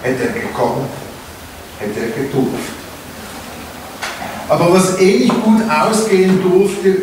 Hätte 0.02 0.24
er 0.28 0.34
gekommen, 0.34 0.86
hätte 1.80 2.00
er 2.00 2.24
getupft. 2.24 2.74
Aber 4.50 4.74
was 4.74 5.00
eh 5.00 5.20
nicht 5.20 5.44
gut 5.44 5.62
ausgehen 5.70 6.42
durfte, 6.42 6.98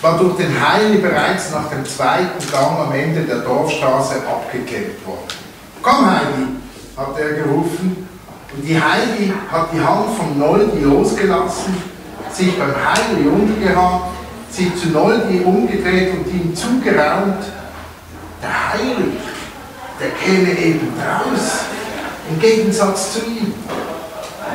war 0.00 0.18
durch 0.18 0.36
den 0.36 0.52
Heili 0.60 0.98
bereits 0.98 1.50
nach 1.52 1.68
dem 1.68 1.84
zweiten 1.84 2.50
Gang 2.50 2.78
am 2.78 2.92
Ende 2.92 3.22
der 3.22 3.40
Dorfstraße 3.40 4.16
abgeklemmt 4.26 5.04
worden. 5.06 5.28
Komm 5.82 6.10
Heidi, 6.10 6.46
hat 6.96 7.18
er 7.18 7.32
gerufen, 7.34 8.08
und 8.54 8.62
die 8.66 8.80
Heidi 8.80 9.32
hat 9.50 9.68
die 9.72 9.80
Hand 9.80 10.16
vom 10.16 10.38
Noldi 10.38 10.82
losgelassen, 10.82 11.76
sich 12.32 12.58
beim 12.58 12.74
Heili 12.74 13.28
umgehakt, 13.28 14.10
sich 14.50 14.74
zu 14.76 14.88
Noldi 14.88 15.40
umgedreht 15.44 16.12
und 16.14 16.26
ihm 16.32 16.54
zugeraunt, 16.54 17.44
der 18.42 18.72
Heili, 18.72 19.16
der 20.00 20.10
käme 20.10 20.58
eben 20.58 20.92
raus, 20.98 21.60
im 22.30 22.40
Gegensatz 22.40 23.14
zu 23.14 23.20
ihm. 23.20 23.52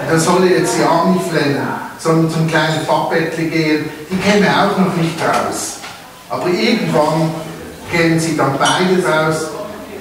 Er 0.09 0.19
solle 0.19 0.47
jetzt 0.47 0.77
ja 0.79 1.05
nicht 1.05 1.25
flennen, 1.27 1.67
sondern 1.97 2.31
zum 2.31 2.47
kleinen 2.47 2.85
Pappbettli 2.85 3.49
gehen, 3.49 3.89
die 4.09 4.17
käme 4.17 4.47
auch 4.49 4.77
noch 4.77 4.95
nicht 4.95 5.19
raus. 5.21 5.77
Aber 6.29 6.47
irgendwann 6.47 7.31
kämen 7.91 8.19
sie 8.19 8.35
dann 8.35 8.57
beide 8.57 9.05
raus 9.07 9.47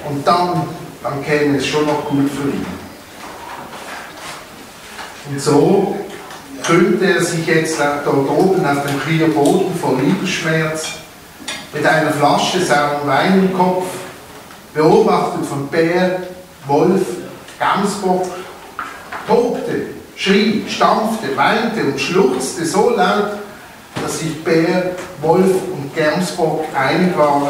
und 0.09 0.25
dann, 0.27 0.63
dann 1.01 1.23
käme 1.23 1.57
es 1.57 1.65
schon 1.65 1.85
noch 1.85 2.05
gut 2.05 2.29
für 2.29 2.49
ihn. 2.49 2.65
Und 5.29 5.39
so 5.39 5.95
krümmte 6.63 7.05
er 7.05 7.23
sich 7.23 7.45
jetzt 7.45 7.79
dort 7.79 8.29
oben 8.29 8.65
auf 8.65 8.85
dem 8.85 8.99
Krier 9.01 9.27
Boden 9.27 9.73
vor 9.79 9.97
Liebesschmerz, 10.01 10.87
mit 11.73 11.85
einer 11.85 12.11
Flasche 12.11 12.63
sauren 12.63 13.07
Wein 13.07 13.39
im 13.39 13.57
Kopf, 13.57 13.85
beobachtet 14.73 15.45
von 15.45 15.67
Bär, 15.67 16.23
Wolf, 16.67 17.01
Gamsbock, 17.59 18.25
tobte, 19.27 19.92
schrie, 20.23 20.63
stampfte, 20.69 21.35
weinte 21.35 21.83
und 21.83 21.99
schluchzte 21.99 22.65
so 22.65 22.91
laut, 22.91 23.39
dass 24.01 24.19
sich 24.19 24.41
Bär, 24.43 24.91
Wolf 25.21 25.55
und 25.73 25.93
Gamsbock 25.95 26.63
einig 26.73 27.17
waren, 27.17 27.47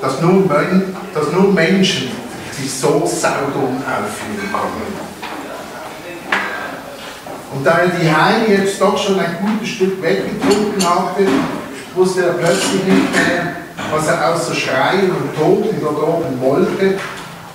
dass 0.00 0.20
nur, 0.20 0.46
Men 0.46 0.94
dass 1.12 1.32
nur 1.32 1.52
Menschen 1.52 2.12
sich 2.52 2.72
so 2.72 3.02
saudumm 3.04 3.82
aufführen 3.82 4.50
können. 4.52 5.12
Und 7.54 7.66
da 7.66 7.78
er 7.78 7.88
die 7.88 8.10
Heine 8.10 8.62
jetzt 8.62 8.80
doch 8.80 8.96
schon 8.96 9.18
ein 9.18 9.36
gutes 9.40 9.68
Stück 9.68 10.00
weggetrunken 10.00 10.82
hatte, 10.88 11.26
wusste 11.94 12.26
er 12.26 12.32
plötzlich 12.34 12.84
nicht 12.84 13.12
mehr, 13.12 13.56
was 13.90 14.06
er 14.06 14.32
außer 14.32 14.54
Schreien 14.54 15.10
und 15.10 15.36
Toten 15.36 15.76
dort 15.80 16.00
oben 16.02 16.40
wollte 16.40 16.98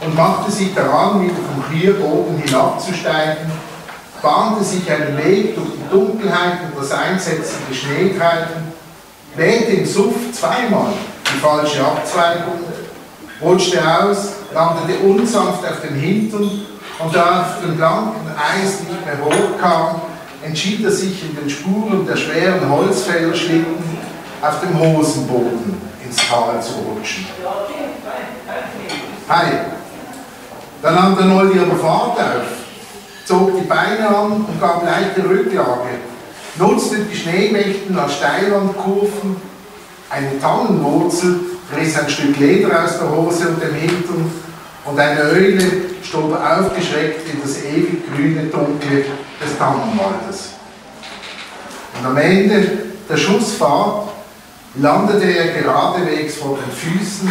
und 0.01 0.15
machte 0.15 0.51
sich 0.51 0.73
daran, 0.75 1.23
wieder 1.23 1.33
vom 1.33 1.63
Klierboden 1.69 2.37
hinabzusteigen, 2.37 3.51
bahnte 4.21 4.63
sich 4.63 4.89
einen 4.91 5.17
Weg 5.17 5.55
durch 5.55 5.69
die 5.69 5.89
Dunkelheit 5.89 6.59
und 6.63 6.81
das 6.81 6.91
einsetzende 6.91 7.73
Schneetreiben, 7.73 8.73
wählte 9.35 9.71
im 9.71 9.85
Suff 9.85 10.15
zweimal 10.33 10.93
die 11.31 11.39
falsche 11.39 11.85
Abzweigung, 11.85 12.59
rutschte 13.41 13.79
aus, 13.79 14.33
landete 14.53 14.99
unsanft 14.99 15.63
auf 15.65 15.81
den 15.81 15.95
Hintern 15.95 16.65
und 16.99 17.15
da 17.15 17.41
auf 17.41 17.61
dem 17.63 17.77
blanken 17.77 18.31
Eis 18.35 18.79
nicht 18.81 19.05
mehr 19.05 19.17
hochkam, 19.23 20.01
entschied 20.43 20.83
er 20.83 20.91
sich 20.91 21.23
in 21.23 21.35
den 21.35 21.49
Spuren 21.49 22.05
der 22.07 22.15
schweren 22.15 22.69
Holzfällerschlitten 22.69 23.97
auf 24.41 24.59
dem 24.61 24.79
Hosenboden 24.79 25.81
ins 26.03 26.17
Tal 26.17 26.61
zu 26.61 26.73
rutschen. 26.73 27.25
Hi. 29.29 29.51
Dann 30.81 30.95
nahm 30.95 31.17
der 31.17 31.25
Noldi 31.25 31.59
aber 31.59 31.75
Fahrt 31.75 32.19
auf, 32.19 32.66
zog 33.27 33.59
die 33.59 33.67
Beine 33.67 34.07
an 34.07 34.31
und 34.31 34.61
gab 34.61 34.85
leichte 34.85 35.27
Rücklage, 35.27 35.99
nutzte 36.57 36.99
die 36.99 37.15
Schneemächten 37.15 37.97
als 37.99 38.15
Steilwandkurven, 38.15 39.35
eine 40.09 40.39
Tannenwurzel 40.39 41.41
riss 41.75 41.99
ein 41.99 42.09
Stück 42.09 42.37
Leder 42.37 42.85
aus 42.85 42.97
der 42.97 43.11
Hose 43.11 43.49
und 43.49 43.61
dem 43.61 43.73
Hintern 43.73 44.31
und 44.85 44.97
eine 44.97 45.21
Eule 45.23 45.61
stob 46.01 46.33
aufgeschreckt 46.33 47.29
in 47.29 47.41
das 47.41 47.61
ewig 47.63 48.07
grüne 48.09 48.43
Dunkel 48.43 49.05
des 49.43 49.57
Tannenwaldes. 49.57 50.51
Und 51.99 52.05
am 52.07 52.15
Ende 52.15 52.65
der 53.09 53.17
Schussfahrt 53.17 54.07
landete 54.75 55.25
er 55.25 55.61
geradewegs 55.61 56.35
vor 56.35 56.57
den 56.57 56.71
Füßen 56.71 57.29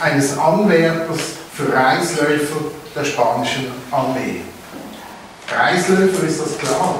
eines 0.00 0.38
Anwärters 0.38 1.18
für 1.52 1.70
Reisläufer 1.70 2.56
der 2.94 3.04
spanischen 3.04 3.66
Armee. 3.90 4.40
Reisläufer 5.50 6.26
ist 6.26 6.40
das 6.40 6.58
klar. 6.58 6.96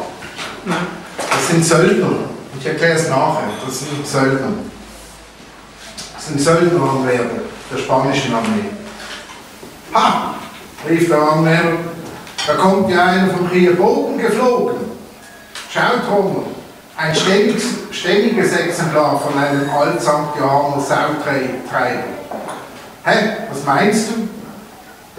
Das 1.18 1.49
sind 1.49 1.64
Söldner. 1.64 2.11
Ich 2.59 2.66
erkläre 2.66 2.94
es 2.94 3.09
nachher. 3.09 3.49
Das 3.64 3.78
sind 3.80 4.07
Söldner. 4.07 4.53
Das 6.14 6.26
sind 6.26 6.40
Söldneranwärter 6.40 7.42
der 7.70 7.78
spanischen 7.78 8.34
Armee. 8.34 8.70
Ha! 9.94 10.34
rief 10.88 11.09
der 11.09 11.18
Anwärter. 11.18 11.78
Da 12.47 12.55
kommt 12.55 12.90
ja 12.90 13.05
einer 13.05 13.28
vom 13.28 13.49
Boden 13.76 14.18
geflogen. 14.18 14.76
Schaut, 15.72 16.11
Rommel, 16.11 16.42
ein 16.97 17.14
ständiges, 17.14 17.64
ständiges 17.90 18.53
Exemplar 18.53 19.20
von 19.20 19.36
einem 19.38 19.68
Alt-St. 19.68 20.38
Johanner 20.38 20.80
Sautreiber. 20.80 22.05
Hä, 23.05 23.36
was 23.51 23.64
meinst 23.64 24.11
du? 24.11 24.28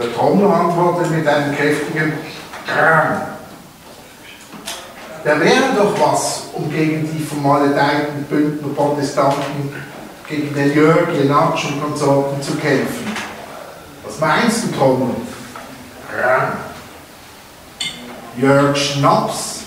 Der 0.01 0.13
Trommler 0.15 0.53
antwortet 0.53 1.11
mit 1.11 1.27
einem 1.27 1.55
kräftigen 1.55 2.13
Kram. 2.67 3.21
Da 5.23 5.39
wäre 5.39 5.73
doch 5.75 5.93
was, 5.99 6.43
um 6.53 6.69
gegen 6.71 7.09
die 7.11 7.23
vermaledeiten 7.23 8.23
Bündner 8.29 8.73
Protestanten, 8.75 9.73
gegen 10.29 10.53
den 10.53 10.73
Jörg, 10.73 11.09
Lenatsch 11.13 11.65
und 11.65 11.81
Konsorten 11.81 12.41
zu 12.41 12.55
kämpfen. 12.55 13.11
Was 14.05 14.19
meinst 14.19 14.65
du, 14.65 14.77
Trommler? 14.77 15.15
Kram. 16.13 16.53
Jörg 18.37 18.77
Schnaps, 18.77 19.61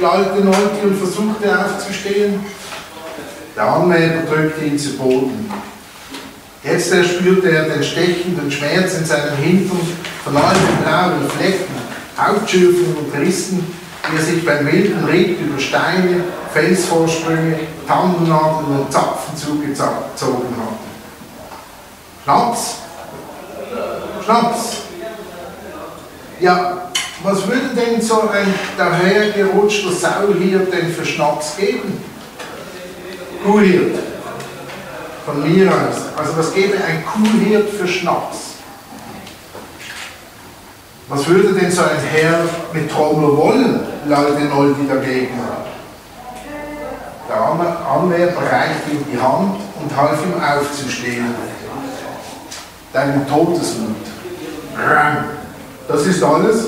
lallte 0.00 0.44
Nolti 0.44 0.80
und 0.84 0.96
versuchte 0.96 1.58
aufzustehen. 1.58 2.44
Der 3.54 3.64
Anwärter 3.64 4.22
drückte 4.28 4.64
ihn 4.64 4.78
zu 4.78 4.96
Boden. 4.96 5.50
Jetzt 6.62 6.92
erspürte 6.92 7.50
er 7.50 7.68
den 7.68 7.82
stechenden 7.82 8.50
Schmerz 8.50 8.94
in 8.94 9.04
seinem 9.04 9.36
Hintern 9.36 9.80
von 10.24 10.36
all 10.36 10.54
den 10.54 10.84
blauen 10.84 11.30
Flecken, 11.30 11.79
Hautschürfungen 12.20 12.96
und 12.96 13.20
Rissen, 13.20 13.64
die 14.10 14.16
er 14.16 14.22
sich 14.22 14.44
beim 14.44 14.66
wilden 14.66 15.04
Ritt 15.04 15.40
über 15.40 15.58
Steine, 15.58 16.24
Felsvorsprünge, 16.52 17.60
Tannennadeln 17.86 18.80
und 18.80 18.92
Zapfen 18.92 19.36
zugezogen 19.36 19.84
hatte. 19.86 20.90
Schnaps? 22.24 22.76
Schnaps? 24.24 24.76
Ja, 26.40 26.90
was 27.22 27.46
würde 27.46 27.74
denn 27.76 28.00
so 28.00 28.22
ein 28.30 28.52
dahergerutschter 28.76 29.92
Sauhirt 29.92 30.72
denn 30.72 30.92
für 30.92 31.04
Schnaps 31.04 31.56
geben? 31.56 32.02
Kuhhirt. 33.44 33.98
Von 35.26 35.42
mir 35.42 35.68
aus. 35.70 35.96
Also 36.16 36.36
was 36.36 36.54
gäbe 36.54 36.76
ein 36.76 37.04
Kuhhirt 37.04 37.68
für 37.70 37.86
Schnaps? 37.86 38.49
Was 41.10 41.26
würde 41.26 41.52
denn 41.52 41.72
so 41.72 41.82
ein 41.82 41.98
Herr 42.08 42.44
mit 42.72 42.88
Trommel 42.88 43.36
wollen, 43.36 43.80
lallte 44.06 44.44
Noldi 44.44 44.86
dagegen. 44.86 45.40
Der 47.28 47.36
Anwärter 47.36 48.40
reichte 48.40 48.92
ihm 48.92 49.04
die 49.12 49.20
Hand 49.20 49.56
und 49.82 49.96
half 49.96 50.24
ihm 50.24 50.40
aufzustehen. 50.40 51.34
Deinem 52.92 53.26
Todesmut. 53.28 53.96
Das 55.88 56.06
ist 56.06 56.22
alles. 56.22 56.66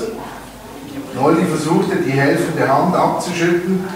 Noldi 1.15 1.45
versuchte, 1.45 1.95
die 1.95 2.11
helfende 2.11 2.67
Hand 2.67 2.93
abzuschütten 2.93 3.87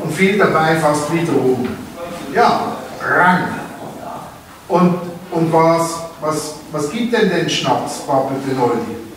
und 0.00 0.12
fiel 0.12 0.38
dabei 0.38 0.76
fast 0.76 1.12
wieder 1.12 1.32
um. 1.32 1.66
Ja, 2.32 2.76
rang. 3.02 3.48
Und, 4.68 4.94
und 5.32 5.52
was, 5.52 6.02
was, 6.20 6.54
was 6.70 6.88
gibt 6.90 7.12
denn 7.12 7.30
den 7.30 7.50
Schnaps, 7.50 7.98
babbelte 8.06 8.54
Noldi? 8.54 9.07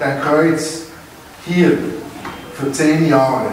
Dein 0.00 0.18
Kreuz 0.22 0.84
hier 1.44 1.76
für 2.58 2.72
zehn 2.72 3.06
Jahre. 3.06 3.48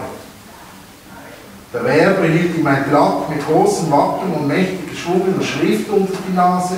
Der 1.74 1.84
Werber 1.84 2.24
hielt 2.24 2.56
ihm 2.56 2.66
ein 2.66 2.84
Blatt 2.88 3.28
mit 3.28 3.46
großen 3.46 3.90
Wappen 3.90 4.32
und 4.32 4.48
mächtig 4.48 4.88
geschwungener 4.88 5.44
Schrift 5.44 5.90
unter 5.90 6.14
die 6.26 6.34
Nase, 6.34 6.76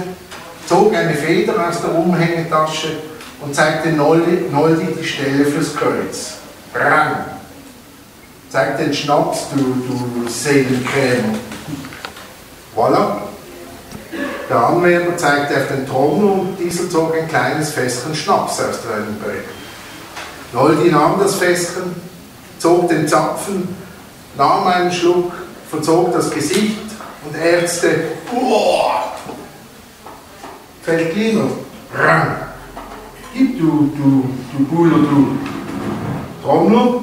zog 0.66 0.93
eine 0.93 1.14
Feder 1.14 1.68
aus 1.68 1.81
der 1.83 1.95
Umhängetasche 1.95 2.99
und 3.41 3.55
zeigte 3.55 3.91
Noldi, 3.91 4.51
Noldi 4.51 4.89
die 5.01 5.07
Stelle 5.07 5.45
fürs 5.45 5.77
Kreuz. 5.77 6.33
Brang! 6.73 7.27
Zeig 8.51 8.77
den 8.77 8.93
Schnaps, 8.93 9.51
du, 9.55 9.59
du 9.59 10.29
Seelenkrämer. 10.29 11.39
Voilà. 12.75 13.21
Der 14.49 14.66
Anwärter 14.66 15.16
zeigte 15.16 15.55
auf 15.59 15.68
den 15.68 15.87
Trommel 15.87 16.29
und 16.29 16.57
dieser 16.59 16.91
zog 16.91 17.14
ein 17.16 17.29
kleines 17.29 17.71
Fässchen 17.71 18.12
Schnaps 18.12 18.55
aus 18.55 18.83
seinem 18.83 19.16
Noldi 20.53 20.91
nahm 20.91 21.21
das 21.21 21.37
Fässchen, 21.37 21.95
zog 22.59 22.89
den 22.89 23.07
Zapfen, 23.07 23.69
nahm 24.37 24.67
einen 24.67 24.91
Schluck, 24.91 25.33
verzog 25.71 26.13
das 26.13 26.31
Gesicht 26.31 26.79
und 27.25 27.37
ärzte, 27.37 28.05
Uah! 28.33 29.13
Feldliner, 30.83 31.45
Rang! 31.95 32.37
Gib 33.33 33.61
du, 33.61 33.93
du, 33.97 34.29
du 34.53 34.65
Buller, 34.65 34.99
du. 34.99 35.39
Trommler, 36.43 37.01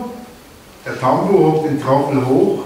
der 0.85 0.99
Tambour 0.99 1.53
hob 1.53 1.63
den 1.63 1.81
Trommel 1.81 2.25
hoch, 2.25 2.59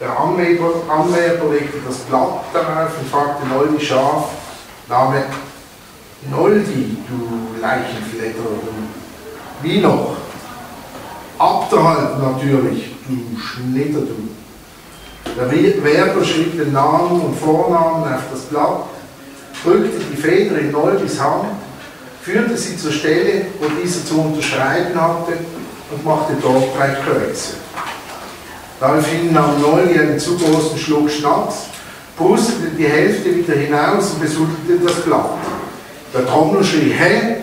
der 0.00 0.18
Anwärter, 0.18 0.70
Anwärter 0.88 1.50
legte 1.52 1.78
das 1.86 1.98
Blatt 1.98 2.44
darauf 2.54 2.98
und 2.98 3.10
fragte 3.10 3.46
Noldi 3.46 3.84
scharf, 3.84 4.30
Name 4.88 5.24
Noldi, 6.30 6.96
du 7.08 7.60
Leichenfledder, 7.60 8.42
du. 8.42 9.62
Wie 9.62 9.80
noch? 9.80 10.21
Abderhalten 11.42 12.22
natürlich, 12.22 12.90
du 13.08 13.36
Schnitter, 13.36 14.00
du. 14.00 14.28
Der 15.36 15.50
Werber 15.84 16.24
schrieb 16.24 16.56
den 16.56 16.72
Namen 16.72 17.20
und 17.20 17.36
Vornamen 17.36 18.04
auf 18.14 18.22
das 18.30 18.42
Blatt, 18.42 18.84
drückte 19.64 19.98
die 19.98 20.16
Feder 20.16 20.58
in 20.58 20.70
Noldis 20.70 21.20
Hand 21.20 21.46
führte 22.22 22.56
sie 22.56 22.76
zur 22.76 22.92
Stelle, 22.92 23.46
wo 23.58 23.66
dieser 23.82 24.04
zu 24.04 24.20
unterschreiben 24.20 24.94
hatte 24.94 25.32
und 25.90 26.04
machte 26.04 26.34
dort 26.40 26.76
drei 26.78 26.90
Kreuze. 26.90 27.54
Daraufhin 28.78 29.32
nahm 29.32 29.60
Nolli 29.60 29.98
einen 29.98 30.20
zu 30.20 30.38
großen 30.38 30.78
Schluck 30.78 31.10
Schnaps, 31.10 31.66
pustete 32.16 32.68
die 32.78 32.86
Hälfte 32.86 33.34
wieder 33.34 33.54
hinaus 33.54 34.10
und 34.10 34.20
besuchte 34.20 34.78
das 34.84 35.00
Blatt. 35.00 35.30
Der 36.14 36.24
Trommler 36.24 36.62
schrie, 36.62 36.92
hä? 36.92 37.36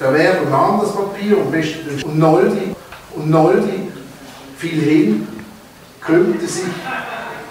Der 0.00 0.14
Werber 0.14 0.48
nahm 0.50 0.80
das 0.80 0.94
Papier 0.94 1.36
und 1.38 1.52
wischte 1.52 1.84
den 1.84 2.02
und 2.02 2.18
Noldi, 2.18 2.74
und 3.16 3.30
Noldi 3.30 3.88
fiel 4.58 4.80
hin, 4.82 5.28
krümmte 6.00 6.46
sich 6.46 6.64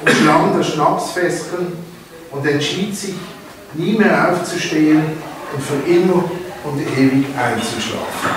und 0.01 0.09
schlang 0.09 0.57
das 0.57 0.68
Schnapsfässchen 0.68 1.74
und 2.32 2.45
entschied 2.45 2.95
sich, 2.95 3.16
nie 3.74 3.97
mehr 3.97 4.32
aufzustehen 4.32 5.01
und 5.53 5.61
für 5.64 5.89
immer 5.89 6.24
und 6.64 6.80
ewig 6.97 7.26
einzuschlafen. 7.38 8.30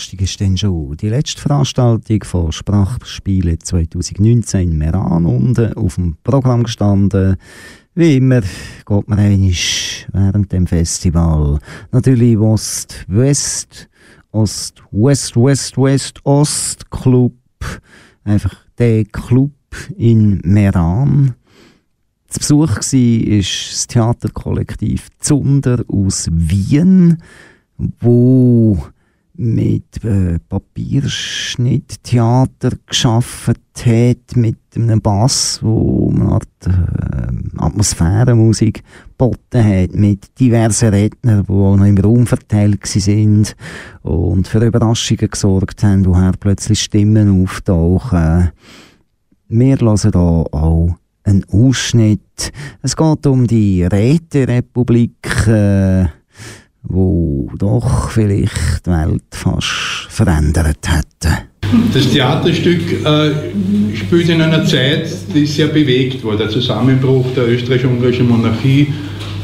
Samstag 0.00 0.22
ist 0.22 0.40
dann 0.40 0.56
schon 0.56 0.96
die 0.96 1.10
letzte 1.10 1.42
Veranstaltung 1.42 2.24
von 2.24 2.52
Sprachspiele 2.52 3.58
2019 3.58 4.70
in 4.70 4.78
Meran 4.78 5.26
unten 5.26 5.74
auf 5.74 5.96
dem 5.96 6.16
Programm 6.24 6.62
gestanden. 6.62 7.36
Wie 7.94 8.16
immer 8.16 8.40
geht 8.40 9.08
man 9.08 9.18
einig 9.18 10.08
während 10.10 10.52
dem 10.52 10.66
Festival. 10.66 11.58
Natürlich 11.92 12.38
Ost, 12.38 13.04
West, 13.08 13.90
Ost, 14.32 14.82
West, 14.90 15.36
West, 15.36 15.76
West, 15.76 16.24
Ost 16.24 16.90
Club. 16.90 17.34
Einfach 18.24 18.54
der 18.78 19.04
Club 19.04 19.52
in 19.98 20.40
Meran. 20.44 21.34
Zu 22.28 22.38
Besuch 22.38 22.76
war 22.76 23.36
das 23.36 23.86
Theaterkollektiv 23.86 25.08
Zunder 25.18 25.84
aus 25.88 26.26
Wien, 26.32 27.18
wo 27.76 28.78
mit 29.34 30.04
äh, 30.04 30.38
Papierschnitttheater 30.48 32.70
geschaffen 32.86 33.54
hat, 33.84 34.36
mit 34.36 34.58
einem 34.74 35.00
Bass, 35.00 35.60
wo 35.62 36.12
eine 36.14 36.26
Art 36.26 36.46
äh, 36.66 36.70
Atmosphärenmusik 37.56 38.82
geboten 39.08 39.64
hat, 39.64 39.94
mit 39.94 40.38
diversen 40.38 40.90
Rednern, 40.90 41.46
die 41.46 41.52
auch 41.52 41.76
noch 41.76 41.86
im 41.86 41.96
Raum 41.98 42.26
verteilt 42.26 42.86
sind 42.86 43.56
und 44.02 44.46
für 44.48 44.64
Überraschungen 44.64 45.30
gesorgt 45.30 45.82
haben, 45.82 46.06
woher 46.06 46.32
plötzlich 46.38 46.82
Stimmen 46.82 47.42
auftauchen. 47.42 48.50
Wir 49.48 49.78
hören 49.78 50.10
da 50.12 50.18
auch 50.18 50.94
einen 51.24 51.44
Ausschnitt. 51.50 52.52
Es 52.82 52.96
geht 52.96 53.26
um 53.26 53.46
die 53.46 53.84
Räterepublik, 53.84 55.46
äh, 55.46 56.06
wo 56.82 57.50
doch 57.58 58.10
vielleicht 58.10 58.86
die 58.86 58.90
Welt 58.90 59.22
fast 59.30 60.06
verändert 60.08 60.78
hätte. 60.86 61.50
Das 61.94 62.10
Theaterstück 62.10 63.04
äh, 63.04 63.96
spielt 63.96 64.28
in 64.28 64.40
einer 64.40 64.64
Zeit, 64.64 65.08
die 65.32 65.46
sehr 65.46 65.68
bewegt 65.68 66.24
war. 66.24 66.36
Der 66.36 66.48
Zusammenbruch 66.48 67.26
der 67.36 67.48
österreichisch-ungarischen 67.48 68.28
Monarchie. 68.28 68.88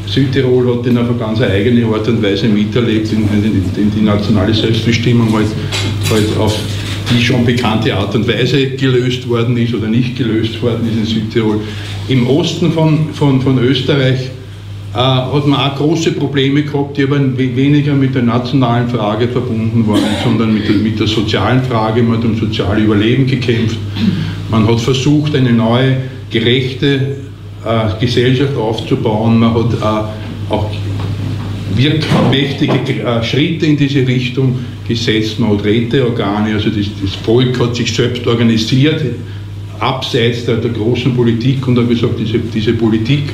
Südtirol 0.07 0.77
hat 0.77 0.85
in 0.87 0.97
einer 0.97 1.13
ganz 1.13 1.41
eigene 1.41 1.85
Art 1.85 2.07
und 2.07 2.23
Weise 2.23 2.47
miterlebt, 2.47 3.11
in, 3.11 3.27
in, 3.43 3.63
in 3.75 3.91
die 3.91 4.01
nationale 4.01 4.53
Selbstbestimmung 4.53 5.33
halt, 5.33 5.47
halt 6.09 6.37
auf 6.37 6.57
die 7.11 7.21
schon 7.21 7.45
bekannte 7.45 7.95
Art 7.95 8.15
und 8.15 8.27
Weise 8.27 8.67
gelöst 8.71 9.27
worden 9.27 9.57
ist 9.57 9.73
oder 9.73 9.87
nicht 9.87 10.17
gelöst 10.17 10.61
worden 10.61 10.87
ist 10.89 10.97
in 10.97 11.05
Südtirol. 11.05 11.61
Im 12.07 12.27
Osten 12.27 12.71
von, 12.71 13.13
von, 13.13 13.41
von 13.41 13.59
Österreich 13.59 14.29
hat 14.97 15.45
man 15.45 15.59
auch 15.59 15.75
große 15.75 16.13
Probleme 16.13 16.63
gehabt, 16.63 16.97
die 16.97 17.03
aber 17.03 17.19
weniger 17.37 17.93
mit 17.93 18.15
der 18.15 18.23
nationalen 18.23 18.89
Frage 18.89 19.27
verbunden 19.27 19.87
waren, 19.87 20.01
sondern 20.23 20.53
mit 20.53 20.67
der, 20.67 20.75
mit 20.75 20.99
der 20.99 21.05
sozialen 21.05 21.63
Frage. 21.63 22.01
Man 22.01 22.17
hat 22.17 22.25
um 22.25 22.35
soziale 22.35 22.81
Überleben 22.81 23.27
gekämpft. 23.27 23.77
Man 24.49 24.67
hat 24.67 24.79
versucht, 24.79 25.35
eine 25.35 25.51
neue, 25.51 25.97
gerechte 26.31 27.17
äh, 27.63 27.99
Gesellschaft 27.99 28.57
aufzubauen. 28.57 29.39
Man 29.39 29.53
hat 29.53 29.73
äh, 29.73 30.53
auch 30.53 30.71
wirkmächtige 31.75 33.03
äh, 33.03 33.23
Schritte 33.23 33.67
in 33.67 33.77
diese 33.77 34.07
Richtung 34.07 34.59
gesetzt. 34.87 35.39
Man 35.39 35.51
hat 35.51 35.63
Räteorgane, 35.63 36.53
also 36.55 36.69
das, 36.69 36.87
das 37.01 37.13
Volk 37.23 37.59
hat 37.59 37.75
sich 37.75 37.93
selbst 37.93 38.25
organisiert, 38.25 39.01
abseits 39.79 40.45
der, 40.45 40.55
der 40.55 40.71
großen 40.71 41.15
Politik 41.15 41.67
und 41.67 41.77
hat 41.77 41.87
gesagt, 41.87 42.19
diese, 42.19 42.39
diese 42.39 42.73
Politik 42.73 43.25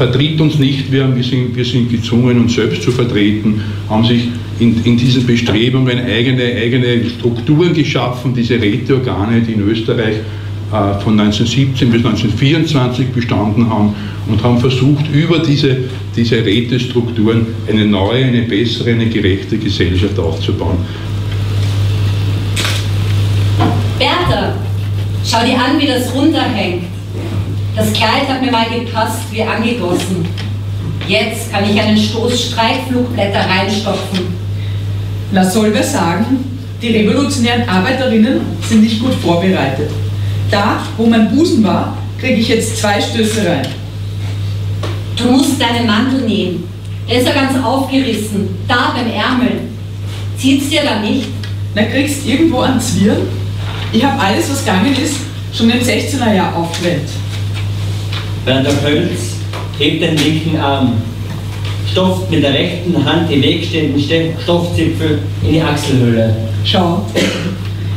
vertritt 0.00 0.40
uns 0.40 0.58
nicht, 0.58 0.90
wir, 0.90 1.14
wir, 1.14 1.22
sind, 1.22 1.54
wir 1.54 1.64
sind 1.66 1.90
gezwungen, 1.90 2.40
uns 2.40 2.54
selbst 2.54 2.82
zu 2.82 2.90
vertreten, 2.90 3.60
haben 3.86 4.02
sich 4.02 4.28
in, 4.58 4.82
in 4.82 4.96
diesen 4.96 5.26
Bestrebungen 5.26 5.98
eigene, 5.98 6.42
eigene 6.42 7.04
Strukturen 7.04 7.74
geschaffen, 7.74 8.32
diese 8.34 8.54
Räteorgane, 8.54 9.42
die 9.42 9.52
in 9.52 9.60
Österreich 9.60 10.14
äh, 10.16 11.00
von 11.04 11.20
1917 11.20 11.90
bis 11.90 12.02
1924 12.02 13.08
bestanden 13.08 13.68
haben 13.68 13.94
und 14.26 14.42
haben 14.42 14.58
versucht, 14.58 15.04
über 15.12 15.40
diese, 15.40 15.76
diese 16.16 16.36
Rätestrukturen 16.46 17.48
eine 17.68 17.84
neue, 17.84 18.24
eine 18.24 18.40
bessere, 18.40 18.92
eine 18.92 19.04
gerechte 19.04 19.58
Gesellschaft 19.58 20.18
aufzubauen. 20.18 20.78
Bertha, 23.98 24.54
schau 25.26 25.44
dir 25.44 25.58
an, 25.62 25.78
wie 25.78 25.88
das 25.88 26.14
runterhängt. 26.14 26.84
Das 27.80 27.94
Kleid 27.94 28.28
hat 28.28 28.42
mir 28.42 28.52
mal 28.52 28.66
gepasst 28.68 29.22
wie 29.30 29.42
angegossen. 29.42 30.28
Jetzt 31.08 31.50
kann 31.50 31.64
ich 31.64 31.80
einen 31.80 31.96
Stoß 31.96 32.48
Streikflugblätter 32.48 33.40
reinstopfen. 33.40 34.34
Was 35.32 35.54
soll 35.54 35.72
wer 35.72 35.82
sagen? 35.82 36.60
Die 36.82 36.88
revolutionären 36.88 37.66
Arbeiterinnen 37.66 38.42
sind 38.68 38.82
nicht 38.82 39.00
gut 39.00 39.14
vorbereitet. 39.14 39.90
Da, 40.50 40.82
wo 40.98 41.06
mein 41.06 41.34
Busen 41.34 41.64
war, 41.64 41.96
kriege 42.18 42.34
ich 42.34 42.48
jetzt 42.48 42.76
zwei 42.76 43.00
Stöße 43.00 43.48
rein. 43.48 43.66
Du 45.16 45.32
musst 45.32 45.58
deinen 45.58 45.86
Mantel 45.86 46.28
nähen. 46.28 46.64
Der 47.08 47.20
ist 47.20 47.28
ja 47.28 47.32
ganz 47.32 47.64
aufgerissen. 47.64 48.58
Da 48.68 48.94
beim 48.94 49.10
Ärmel. 49.10 49.52
Zieht's 50.36 50.68
dir 50.68 50.82
da 50.82 51.00
nicht? 51.00 51.28
Na, 51.74 51.84
kriegst 51.84 52.26
irgendwo 52.26 52.58
an 52.58 52.78
Zwirn? 52.78 53.22
Ich 53.90 54.04
habe 54.04 54.20
alles, 54.20 54.50
was 54.50 54.66
gegangen 54.66 54.94
ist, 55.02 55.16
schon 55.54 55.70
im 55.70 55.80
16er 55.80 56.34
Jahr 56.34 56.54
aufgewählt. 56.54 57.08
Werner 58.50 58.70
Pölz 58.82 59.36
hebt 59.78 60.02
den 60.02 60.16
linken 60.16 60.58
Arm, 60.58 60.94
stopft 61.88 62.28
mit 62.32 62.42
der 62.42 62.52
rechten 62.52 62.96
Hand 63.04 63.30
die 63.30 63.40
wegstehenden 63.40 64.34
Stoffzipfel 64.42 65.20
in 65.44 65.52
die 65.52 65.62
Achselhöhle. 65.62 66.34
Schau, 66.64 67.06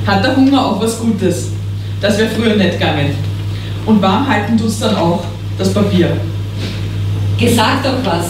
hat 0.06 0.24
der 0.24 0.36
Hunger 0.36 0.64
auch 0.64 0.80
was 0.80 1.00
Gutes? 1.00 1.50
Das 2.00 2.20
wäre 2.20 2.30
früher 2.30 2.56
nicht 2.56 2.74
gegangen. 2.74 3.16
Und 3.88 4.00
warm 4.00 4.30
halten 4.30 4.56
tut's 4.56 4.80
dann 4.80 4.96
auch, 4.96 5.24
das 5.58 5.74
Papier. 5.74 6.16
Gesag 7.40 7.82
doch 7.82 8.06
was. 8.06 8.28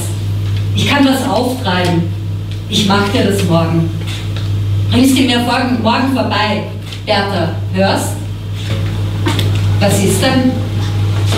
Ich 0.78 0.88
kann 0.88 1.06
was 1.06 1.28
auftreiben. 1.28 2.04
Ich 2.70 2.88
mach 2.88 3.10
dir 3.10 3.26
das 3.26 3.44
morgen. 3.44 3.90
Bringst 4.90 5.18
du 5.18 5.24
mir 5.24 5.40
morgen, 5.40 5.82
morgen 5.84 6.14
vorbei. 6.14 6.64
Bertha, 7.06 7.50
hörst? 7.74 8.14
Was 9.82 10.02
ist 10.02 10.24
denn? 10.24 10.73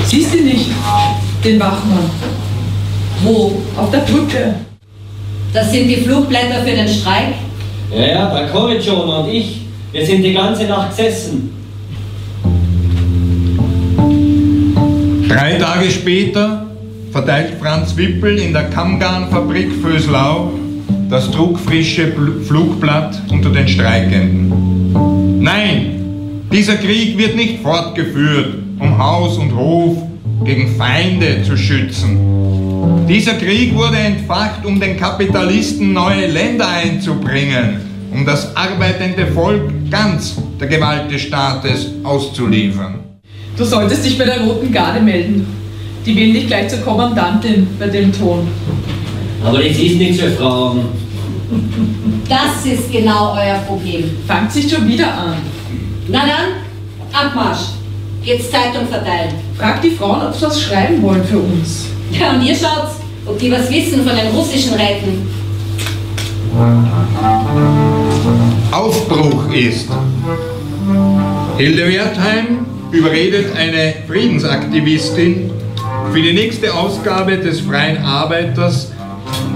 Siehst 0.04 0.34
du 0.34 0.42
nicht? 0.42 0.70
Den 1.44 1.60
Wachmann. 1.60 2.10
Wo? 3.24 3.62
Auf 3.78 3.92
der 3.92 4.00
Brücke. 4.00 4.56
Das 5.54 5.72
sind 5.72 5.88
die 5.88 5.98
Flugblätter 5.98 6.64
für 6.64 6.76
den 6.76 6.88
Streik? 6.88 7.36
Ja, 7.92 8.06
ja, 8.06 8.36
der 8.36 8.48
Korridor 8.50 9.20
und 9.20 9.34
ich, 9.34 9.62
wir 9.92 10.06
sind 10.06 10.24
die 10.24 10.34
ganze 10.34 10.66
Nacht 10.66 10.90
gesessen. 10.90 11.52
Drei 15.30 15.54
Tage 15.54 15.90
später 15.92 16.66
verteilt 17.12 17.54
Franz 17.62 17.96
Wippel 17.96 18.38
in 18.40 18.54
der 18.54 18.70
Kammgarnfabrik 18.70 19.72
Föslau 19.82 20.52
das 21.10 21.30
druckfrische 21.32 22.12
Flugblatt 22.48 23.22
unter 23.30 23.50
den 23.50 23.68
Streikenden. 23.68 25.42
Nein, 25.42 26.42
dieser 26.52 26.76
Krieg 26.76 27.18
wird 27.18 27.36
nicht 27.36 27.62
fortgeführt, 27.62 28.65
um 28.80 28.98
Haus 28.98 29.38
und 29.38 29.56
Hof 29.56 29.98
gegen 30.44 30.76
Feinde 30.76 31.44
zu 31.44 31.58
schützen. 31.58 33.06
Dieser 33.08 33.34
Krieg 33.34 33.76
wurde 33.76 33.98
entfacht, 33.98 34.66
um 34.66 34.80
den 34.80 34.98
Kapitalisten 34.98 35.94
neue 35.94 36.28
Länder 36.28 36.68
einzubringen, 36.68 37.82
um 38.12 38.26
das 38.26 38.56
arbeitende 38.56 39.28
Volk 39.28 39.62
ganz 39.90 40.36
der 40.60 40.68
Gewalt 40.68 41.12
des 41.12 41.22
Staates 41.22 41.88
auszuliefern. 42.04 43.00
Du 43.58 43.64
solltest 43.64 44.06
dich 44.06 44.18
bei 44.18 44.26
der 44.26 44.42
Roten 44.42 44.72
Garde 44.72 45.02
melden. 45.02 45.46
Die 46.06 46.16
wählen 46.16 46.34
dich 46.34 46.48
gleich 46.48 46.68
zur 46.68 46.80
Kommandantin 46.80 47.68
bei 47.80 47.88
dem 47.88 48.12
Ton. 48.12 48.48
Aber 49.44 49.60
das 49.60 49.78
ist 49.78 49.98
nichts 49.98 50.22
für 50.22 50.32
Frauen. 50.32 50.86
Das 52.28 52.66
ist 52.66 52.92
genau 52.92 53.34
euer 53.34 53.60
Problem. 53.68 54.04
Fangt 54.28 54.52
sich 54.52 54.70
schon 54.70 54.88
wieder 54.88 55.14
an. 55.14 55.36
Na 56.08 56.20
dann, 56.26 57.28
Abmarsch. 57.28 57.76
Jetzt 58.26 58.52
Zeitung 58.52 58.88
verteilen. 58.88 59.36
Frag 59.56 59.84
die 59.84 59.92
Frauen, 59.92 60.24
ob 60.26 60.34
sie 60.36 60.46
was 60.48 60.60
schreiben 60.60 61.00
wollen 61.04 61.24
für 61.24 61.38
uns. 61.38 61.86
Ja, 62.12 62.32
und 62.32 62.44
ihr 62.44 62.56
schaut, 62.56 62.90
ob 63.24 63.38
die 63.38 63.52
was 63.52 63.70
wissen 63.70 64.04
von 64.04 64.16
den 64.16 64.28
russischen 64.36 64.74
Räten. 64.74 65.28
Aufbruch 68.72 69.54
ist. 69.54 69.90
Hilde 71.60 71.88
Wertheim 71.88 72.66
überredet 72.92 73.56
eine 73.56 73.94
Friedensaktivistin 74.08 75.52
für 76.12 76.22
die 76.22 76.34
nächste 76.34 76.74
Ausgabe 76.74 77.38
des 77.38 77.60
Freien 77.60 78.04
Arbeiters 78.04 78.92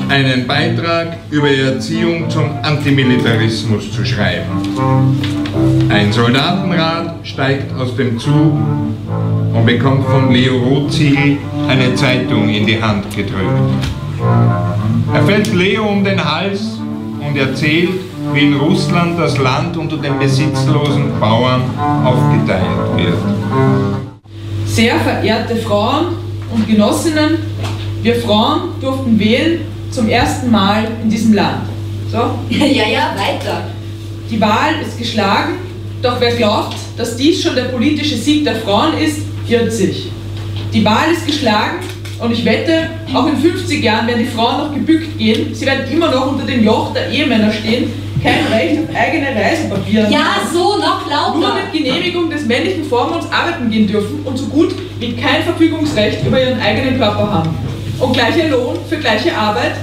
einen 0.10 0.48
Beitrag 0.48 1.18
über 1.30 1.50
die 1.50 1.62
Erziehung 1.62 2.30
zum 2.30 2.46
Antimilitarismus 2.64 3.92
zu 3.92 4.04
schreiben. 4.04 4.50
Ein 5.88 6.12
Soldatenrat 6.12 7.16
steigt 7.24 7.72
aus 7.80 7.96
dem 7.96 8.18
Zug 8.18 8.54
und 9.54 9.66
bekommt 9.66 10.06
von 10.06 10.32
Leo 10.32 10.58
Rotziegel 10.58 11.38
eine 11.68 11.94
Zeitung 11.94 12.50
in 12.50 12.66
die 12.66 12.82
Hand 12.82 13.16
gedrückt. 13.16 13.86
Er 15.14 15.24
fällt 15.24 15.54
Leo 15.54 15.88
um 15.88 16.04
den 16.04 16.24
Hals 16.24 16.80
und 17.26 17.38
erzählt, 17.38 18.02
wie 18.34 18.48
in 18.48 18.56
Russland 18.56 19.20
das 19.20 19.38
Land 19.38 19.78
unter 19.78 19.98
den 19.98 20.18
besitzlosen 20.18 21.20
Bauern 21.20 21.62
aufgeteilt 22.04 22.98
wird. 22.98 23.18
Sehr 24.66 25.00
verehrte 25.00 25.56
Frauen 25.58 26.16
und 26.52 26.68
Genossinnen, 26.68 27.38
wir 28.02 28.16
Frauen 28.16 28.62
durften 28.82 29.20
wählen 29.20 29.69
zum 29.92 30.08
ersten 30.10 30.52
Mal 30.52 30.88
in 31.04 31.10
diesem 31.10 31.34
Land. 31.34 31.68
So? 32.12 32.18
Ja, 32.50 32.88
ja, 32.88 33.16
weiter. 33.16 33.64
Die 34.30 34.40
Wahl 34.40 34.76
ist 34.86 34.98
geschlagen, 34.98 35.56
doch 36.02 36.20
wer 36.20 36.36
glaubt, 36.36 36.76
dass 36.98 37.16
dies 37.16 37.42
schon 37.42 37.56
der 37.56 37.66
politische 37.66 38.16
Sieg 38.16 38.44
der 38.44 38.56
Frauen 38.58 38.98
ist, 38.98 39.20
irrt 39.48 39.72
sich. 39.72 40.10
Die 40.74 40.86
Wahl 40.86 41.12
ist 41.12 41.26
geschlagen 41.26 41.80
und 42.20 42.32
ich 42.32 42.46
wette, 42.46 42.90
auch 43.14 43.28
in 43.28 43.38
50 43.38 43.84
Jahren 43.84 44.08
werden 44.08 44.20
die 44.20 44.30
Frauen 44.30 44.58
noch 44.58 44.74
gebückt 44.74 45.18
gehen. 45.18 45.54
Sie 45.54 45.66
werden 45.66 45.92
immer 45.92 46.12
noch 46.12 46.32
unter 46.32 46.46
dem 46.46 46.64
Joch 46.64 46.94
der 46.94 47.10
Ehemänner 47.10 47.52
stehen, 47.52 47.92
kein 48.22 48.46
Recht 48.52 48.80
auf 48.80 48.96
eigene 48.96 49.28
Reisepapiere. 49.36 50.12
Ja, 50.12 50.42
so, 50.52 50.78
noch 50.78 51.10
lauter. 51.10 51.38
Nur 51.38 51.54
mit 51.56 51.72
Genehmigung 51.72 52.30
des 52.30 52.46
männlichen 52.46 52.84
Vormunds 52.84 53.28
arbeiten 53.32 53.70
gehen 53.70 53.88
dürfen 53.88 54.20
und 54.26 54.38
so 54.38 54.46
gut 54.46 54.76
wie 55.00 55.14
kein 55.14 55.44
Verfügungsrecht 55.44 56.26
über 56.26 56.40
ihren 56.42 56.60
eigenen 56.60 56.98
Körper 56.98 57.32
haben. 57.32 57.69
Und 58.00 58.14
gleicher 58.14 58.48
Lohn 58.48 58.78
für 58.88 58.98
gleiche 58.98 59.36
Arbeit. 59.36 59.74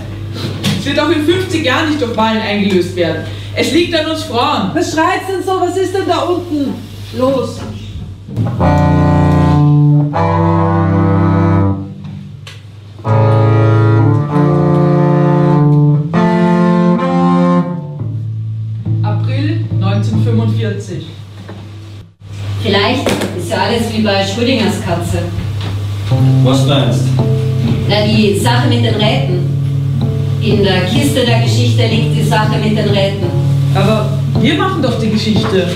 Es 0.79 0.87
wird 0.87 0.99
auch 0.99 1.11
in 1.11 1.25
50 1.25 1.65
Jahren 1.65 1.91
nicht 1.91 2.01
durch 2.01 2.17
Wahlen 2.17 2.41
eingelöst 2.41 2.97
werden. 2.97 3.25
Es 3.55 3.73
liegt 3.73 3.95
an 3.95 4.07
uns 4.11 4.23
Frauen. 4.25 4.71
Was 4.75 4.93
schreit 4.93 5.21
denn 5.29 5.43
so? 5.45 5.61
Was 5.61 5.77
ist 5.77 5.95
denn 5.95 6.07
da 6.07 6.21
unten? 6.21 6.75
Los! 7.17 7.61
April 19.03 19.65
1945. 19.81 21.07
Vielleicht 22.63 23.07
ist 23.39 23.51
ja 23.51 23.57
alles 23.59 23.83
wie 23.93 24.03
bei 24.03 24.27
Schrödingers 24.27 24.83
Katze. 24.85 25.23
Was 26.45 26.67
meinst 26.67 27.01
Na, 27.17 27.46
die 27.89 28.39
Sache 28.39 28.69
mit 28.69 28.85
den 28.85 28.95
Räten. 28.95 29.57
In 30.43 30.63
der 30.63 30.83
Kiste 30.87 31.25
der 31.25 31.41
Geschichte 31.41 31.87
liegt 31.87 32.17
die 32.17 32.23
Sache 32.23 32.59
mit 32.63 32.77
den 32.77 32.89
Räten. 32.89 33.27
Aber 33.75 34.19
wir 34.41 34.55
machen 34.55 34.83
doch 34.83 34.99
die 35.01 35.11
Geschichte. 35.11 35.69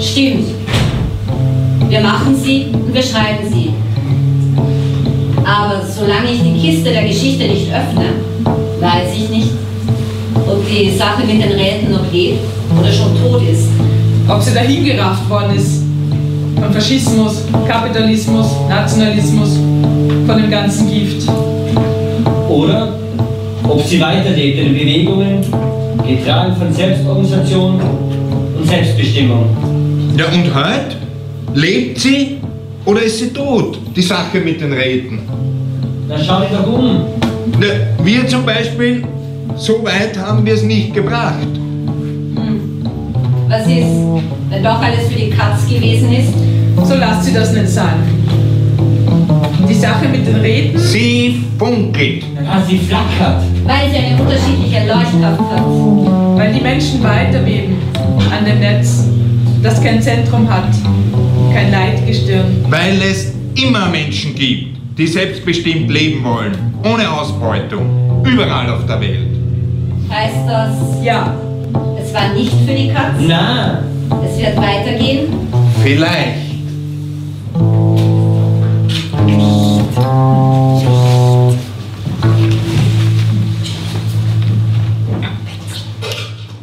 Stimmt. 0.00 0.46
Wir 1.88 2.00
machen 2.00 2.36
sie 2.36 2.66
und 2.72 2.94
wir 2.94 3.02
schreiben 3.02 3.48
sie. 3.52 3.70
Aber 5.44 5.82
solange 5.84 6.30
ich 6.32 6.42
die 6.42 6.60
Kiste 6.60 6.90
der 6.90 7.06
Geschichte 7.08 7.48
nicht 7.48 7.68
öffne, 7.72 8.10
weiß 8.80 9.12
ich 9.14 9.28
nicht, 9.30 9.50
ob 10.46 10.64
die 10.68 10.96
Sache 10.96 11.26
mit 11.26 11.42
den 11.42 11.52
Räten 11.52 11.92
noch 11.92 12.12
lebt 12.12 12.40
oder 12.78 12.92
schon 12.92 13.20
tot 13.20 13.42
ist. 13.50 13.68
Ob 14.28 14.42
sie 14.42 14.54
dahingerafft 14.54 15.28
worden 15.28 15.56
ist. 15.56 15.89
Von 16.56 16.72
Faschismus, 16.72 17.42
Kapitalismus, 17.66 18.46
Nationalismus, 18.68 19.58
von 20.26 20.36
dem 20.36 20.50
ganzen 20.50 20.90
Gift. 20.90 21.28
Oder 22.48 22.94
ob 23.64 23.82
sie 23.84 24.00
weiterlebt 24.00 24.58
in 24.58 24.72
Bewegungen, 24.72 25.44
getragen 26.06 26.56
von 26.56 26.72
Selbstorganisation 26.72 27.80
und 28.58 28.68
Selbstbestimmung. 28.68 29.44
Ja, 30.16 30.26
und 30.26 30.54
heute? 30.54 30.96
Lebt 31.54 31.98
sie 31.98 32.38
oder 32.84 33.02
ist 33.02 33.18
sie 33.18 33.28
tot? 33.28 33.78
Die 33.94 34.02
Sache 34.02 34.40
mit 34.40 34.60
den 34.60 34.72
Räten. 34.72 35.20
Dann 36.08 36.20
schau 36.24 36.40
dich 36.40 36.50
doch 36.50 36.66
um. 36.66 37.06
Ja, 37.60 38.04
wir 38.04 38.26
zum 38.26 38.44
Beispiel, 38.44 39.04
so 39.56 39.84
weit 39.84 40.18
haben 40.18 40.44
wir 40.44 40.54
es 40.54 40.62
nicht 40.62 40.94
gebracht. 40.94 41.59
Was 43.50 43.66
ist, 43.66 43.84
wenn 44.48 44.62
doch 44.62 44.80
alles 44.80 45.08
für 45.08 45.18
die 45.18 45.30
Katz 45.30 45.66
gewesen 45.68 46.12
ist? 46.12 46.32
So 46.88 46.94
lasst 46.94 47.24
sie 47.24 47.32
das 47.32 47.52
nicht 47.52 47.66
sein. 47.66 47.96
Die 49.68 49.74
Sache 49.74 50.06
mit 50.08 50.24
den 50.24 50.36
Räten. 50.36 50.78
Sie 50.78 51.42
funkelt. 51.58 52.22
Ja, 52.36 52.62
sie 52.64 52.78
flackert. 52.78 53.42
Weil 53.64 53.90
sie 53.90 53.96
eine 53.96 54.22
unterschiedliche 54.22 54.86
Leuchtkraft 54.86 55.40
hat. 55.40 55.66
Weil 56.36 56.54
die 56.54 56.60
Menschen 56.60 57.02
weiterweben 57.02 57.74
an 58.30 58.44
dem 58.44 58.60
Netz, 58.60 59.06
das 59.64 59.82
kein 59.82 60.00
Zentrum 60.00 60.48
hat, 60.48 60.68
kein 61.52 61.72
Leitgestirn. 61.72 62.64
Weil 62.68 63.02
es 63.02 63.32
immer 63.60 63.88
Menschen 63.88 64.32
gibt, 64.36 64.78
die 64.96 65.08
selbstbestimmt 65.08 65.90
leben 65.90 66.22
wollen, 66.22 66.52
ohne 66.84 67.10
Ausbeutung, 67.10 68.22
überall 68.24 68.70
auf 68.70 68.86
der 68.86 69.00
Welt. 69.00 69.26
Heißt 70.08 70.46
das, 70.46 71.04
Ja, 71.04 71.34
es 71.98 72.12
war 72.14 72.32
nicht 72.34 72.52
für 72.66 72.74
die 72.74 72.88
Katz? 72.92 73.14
Na, 73.20 73.82
Es 74.24 74.38
wird 74.38 74.56
weitergehen? 74.56 75.28
Vielleicht. 75.82 76.50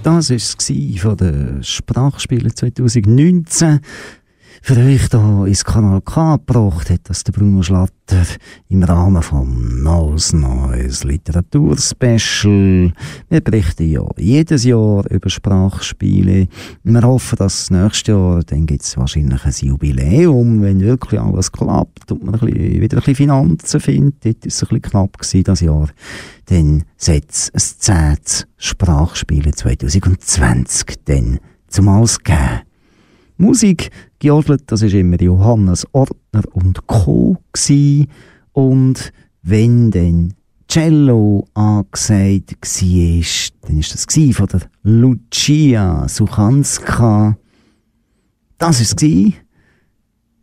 Das 0.04 0.30
war 0.30 0.36
es 0.36 1.02
von 1.02 1.18
den 1.18 1.64
Sprachspielen 1.64 2.56
2019. 2.56 3.82
Für 4.62 4.78
euch 4.78 5.08
hier 5.10 5.46
ins 5.46 5.64
Kanal 5.64 6.02
K 6.02 6.38
gebracht 6.38 6.90
hat 6.90 7.02
das 7.04 7.24
der 7.24 7.32
Bruno 7.32 7.62
Schlatter 7.62 8.26
im 8.70 8.84
Rahmen 8.84 9.22
vom 9.22 9.84
Neues 9.84 10.34
Neues 10.34 11.04
Literaturspecial. 11.04 12.92
Wir 13.30 13.42
berichten 13.42 13.90
ja 13.90 14.04
jedes 14.18 14.64
Jahr 14.64 15.10
über 15.10 15.30
Sprachspiele. 15.30 16.48
Wir 16.84 17.02
hoffen, 17.02 17.38
dass 17.38 17.70
nächstes 17.70 18.08
Jahr, 18.08 18.44
dann 18.44 18.66
gibt 18.66 18.82
es 18.82 18.98
wahrscheinlich 18.98 19.46
ein 19.46 19.54
Jubiläum, 19.60 20.62
wenn 20.62 20.80
wirklich 20.82 21.22
alles 21.22 21.52
klappt 21.52 22.12
und 22.12 22.24
man 22.24 22.36
ein 22.36 22.40
bisschen, 22.40 22.82
wieder 22.82 22.98
ein 22.98 23.02
bisschen 23.02 23.16
Finanzen 23.16 23.80
findet. 23.80 24.26
Dort 24.26 24.44
war 24.44 24.48
es 24.48 24.64
ein 24.64 24.68
bisschen 24.68 24.82
knapp 24.82 25.18
gewesen, 25.18 25.44
das 25.44 25.62
Jahr. 25.62 25.90
Dann 26.46 26.84
setzt 26.98 27.52
es 27.54 27.78
10 27.78 28.18
Sprachspiele 28.58 29.52
2020 29.52 30.96
dann 31.06 31.40
zum 31.68 31.90
Ausgeben. 31.90 32.62
Musik 33.38 33.92
gejodelt, 34.20 34.64
das 34.68 34.82
ist 34.82 34.94
immer 34.94 35.22
Johannes 35.22 35.86
Ortner 35.94 36.44
und 36.54 36.86
Co. 36.88 37.38
Gsi. 37.54 38.08
Und 38.54 39.12
wenn 39.44 39.92
dann 39.92 40.34
Cello 40.68 41.46
angesagt 41.54 42.52
war, 42.52 43.68
dann 43.68 43.80
ist 43.80 43.94
das 43.94 44.36
von 44.36 44.48
der 44.48 44.62
Lucia 44.84 46.08
Suchanska. 46.08 47.38
Das 48.58 48.82
ist 48.82 49.02
es. 49.02 49.34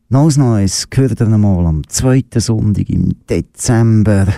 Neues 0.08 0.36
Neues 0.36 0.88
gehört 0.90 1.20
ihr 1.20 1.26
einmal 1.26 1.66
am 1.66 1.86
zweiten 1.88 2.40
Sonntag 2.40 2.88
im 2.88 3.16
Dezember. 3.28 4.28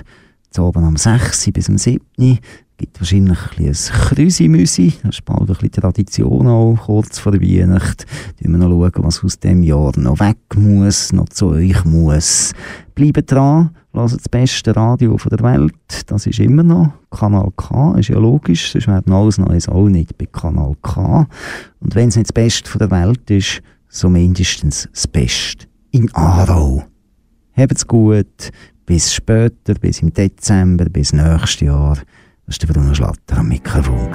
Zu 0.50 0.62
oben 0.62 0.84
am 0.84 0.96
6. 0.96 1.52
bis 1.52 1.68
am 1.68 1.76
7 1.76 2.00
gibt 2.76 3.00
wahrscheinlich 3.00 3.38
ein 3.58 3.72
Krüsimüsi. 3.72 4.94
Das 5.02 5.16
ist 5.16 5.24
bald 5.24 5.42
ein 5.42 5.46
bisschen 5.46 5.70
Tradition 5.70 6.46
auch, 6.46 6.76
kurz 6.86 7.18
vor 7.18 7.32
der 7.32 7.40
Weihnacht. 7.40 8.06
Schauen 8.40 8.52
wir 8.52 8.58
noch 8.58 8.68
schauen, 8.68 9.04
was 9.04 9.24
aus 9.24 9.38
dem 9.38 9.62
Jahr 9.62 9.92
noch 9.98 10.20
weg 10.20 10.38
muss, 10.56 11.12
noch 11.12 11.28
zu 11.28 11.48
euch 11.48 11.84
muss. 11.84 12.52
Bleibt 12.94 13.32
dran, 13.32 13.70
hört 13.92 14.12
das 14.12 14.28
beste 14.28 14.76
Radio 14.76 15.16
der 15.16 15.40
Welt. 15.40 15.74
Das 16.06 16.26
ist 16.26 16.38
immer 16.38 16.62
noch 16.62 16.92
Kanal 17.10 17.50
K, 17.56 17.96
ist 17.98 18.08
ja 18.08 18.18
logisch, 18.18 18.72
sonst 18.72 18.88
wäre 18.88 19.02
alles 19.06 19.38
Neues 19.38 19.68
auch 19.68 19.88
nicht 19.88 20.16
bei 20.18 20.26
Kanal 20.26 20.74
K. 20.82 21.26
Und 21.80 21.94
wenn 21.94 22.08
es 22.08 22.16
nicht 22.16 22.28
das 22.28 22.32
Beste 22.32 22.78
der 22.78 22.90
Welt 22.90 23.30
ist, 23.30 23.62
so 23.88 24.10
mindestens 24.10 24.88
das 24.92 25.06
Beste 25.06 25.66
in 25.92 26.12
Aarau. 26.14 26.84
Habt's 27.56 27.86
gut, 27.86 28.50
bis 28.84 29.14
später, 29.14 29.74
bis 29.80 30.02
im 30.02 30.12
Dezember, 30.12 30.84
bis 30.86 31.14
nächstes 31.14 31.60
Jahr. 31.60 31.98
Das 32.46 32.60
war 32.60 32.66
der 32.68 32.74
Bruno 32.74 32.94
Schlatter 32.94 33.38
am 33.38 33.48
Mikrofon. 33.48 34.12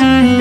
Yes. 0.00 0.37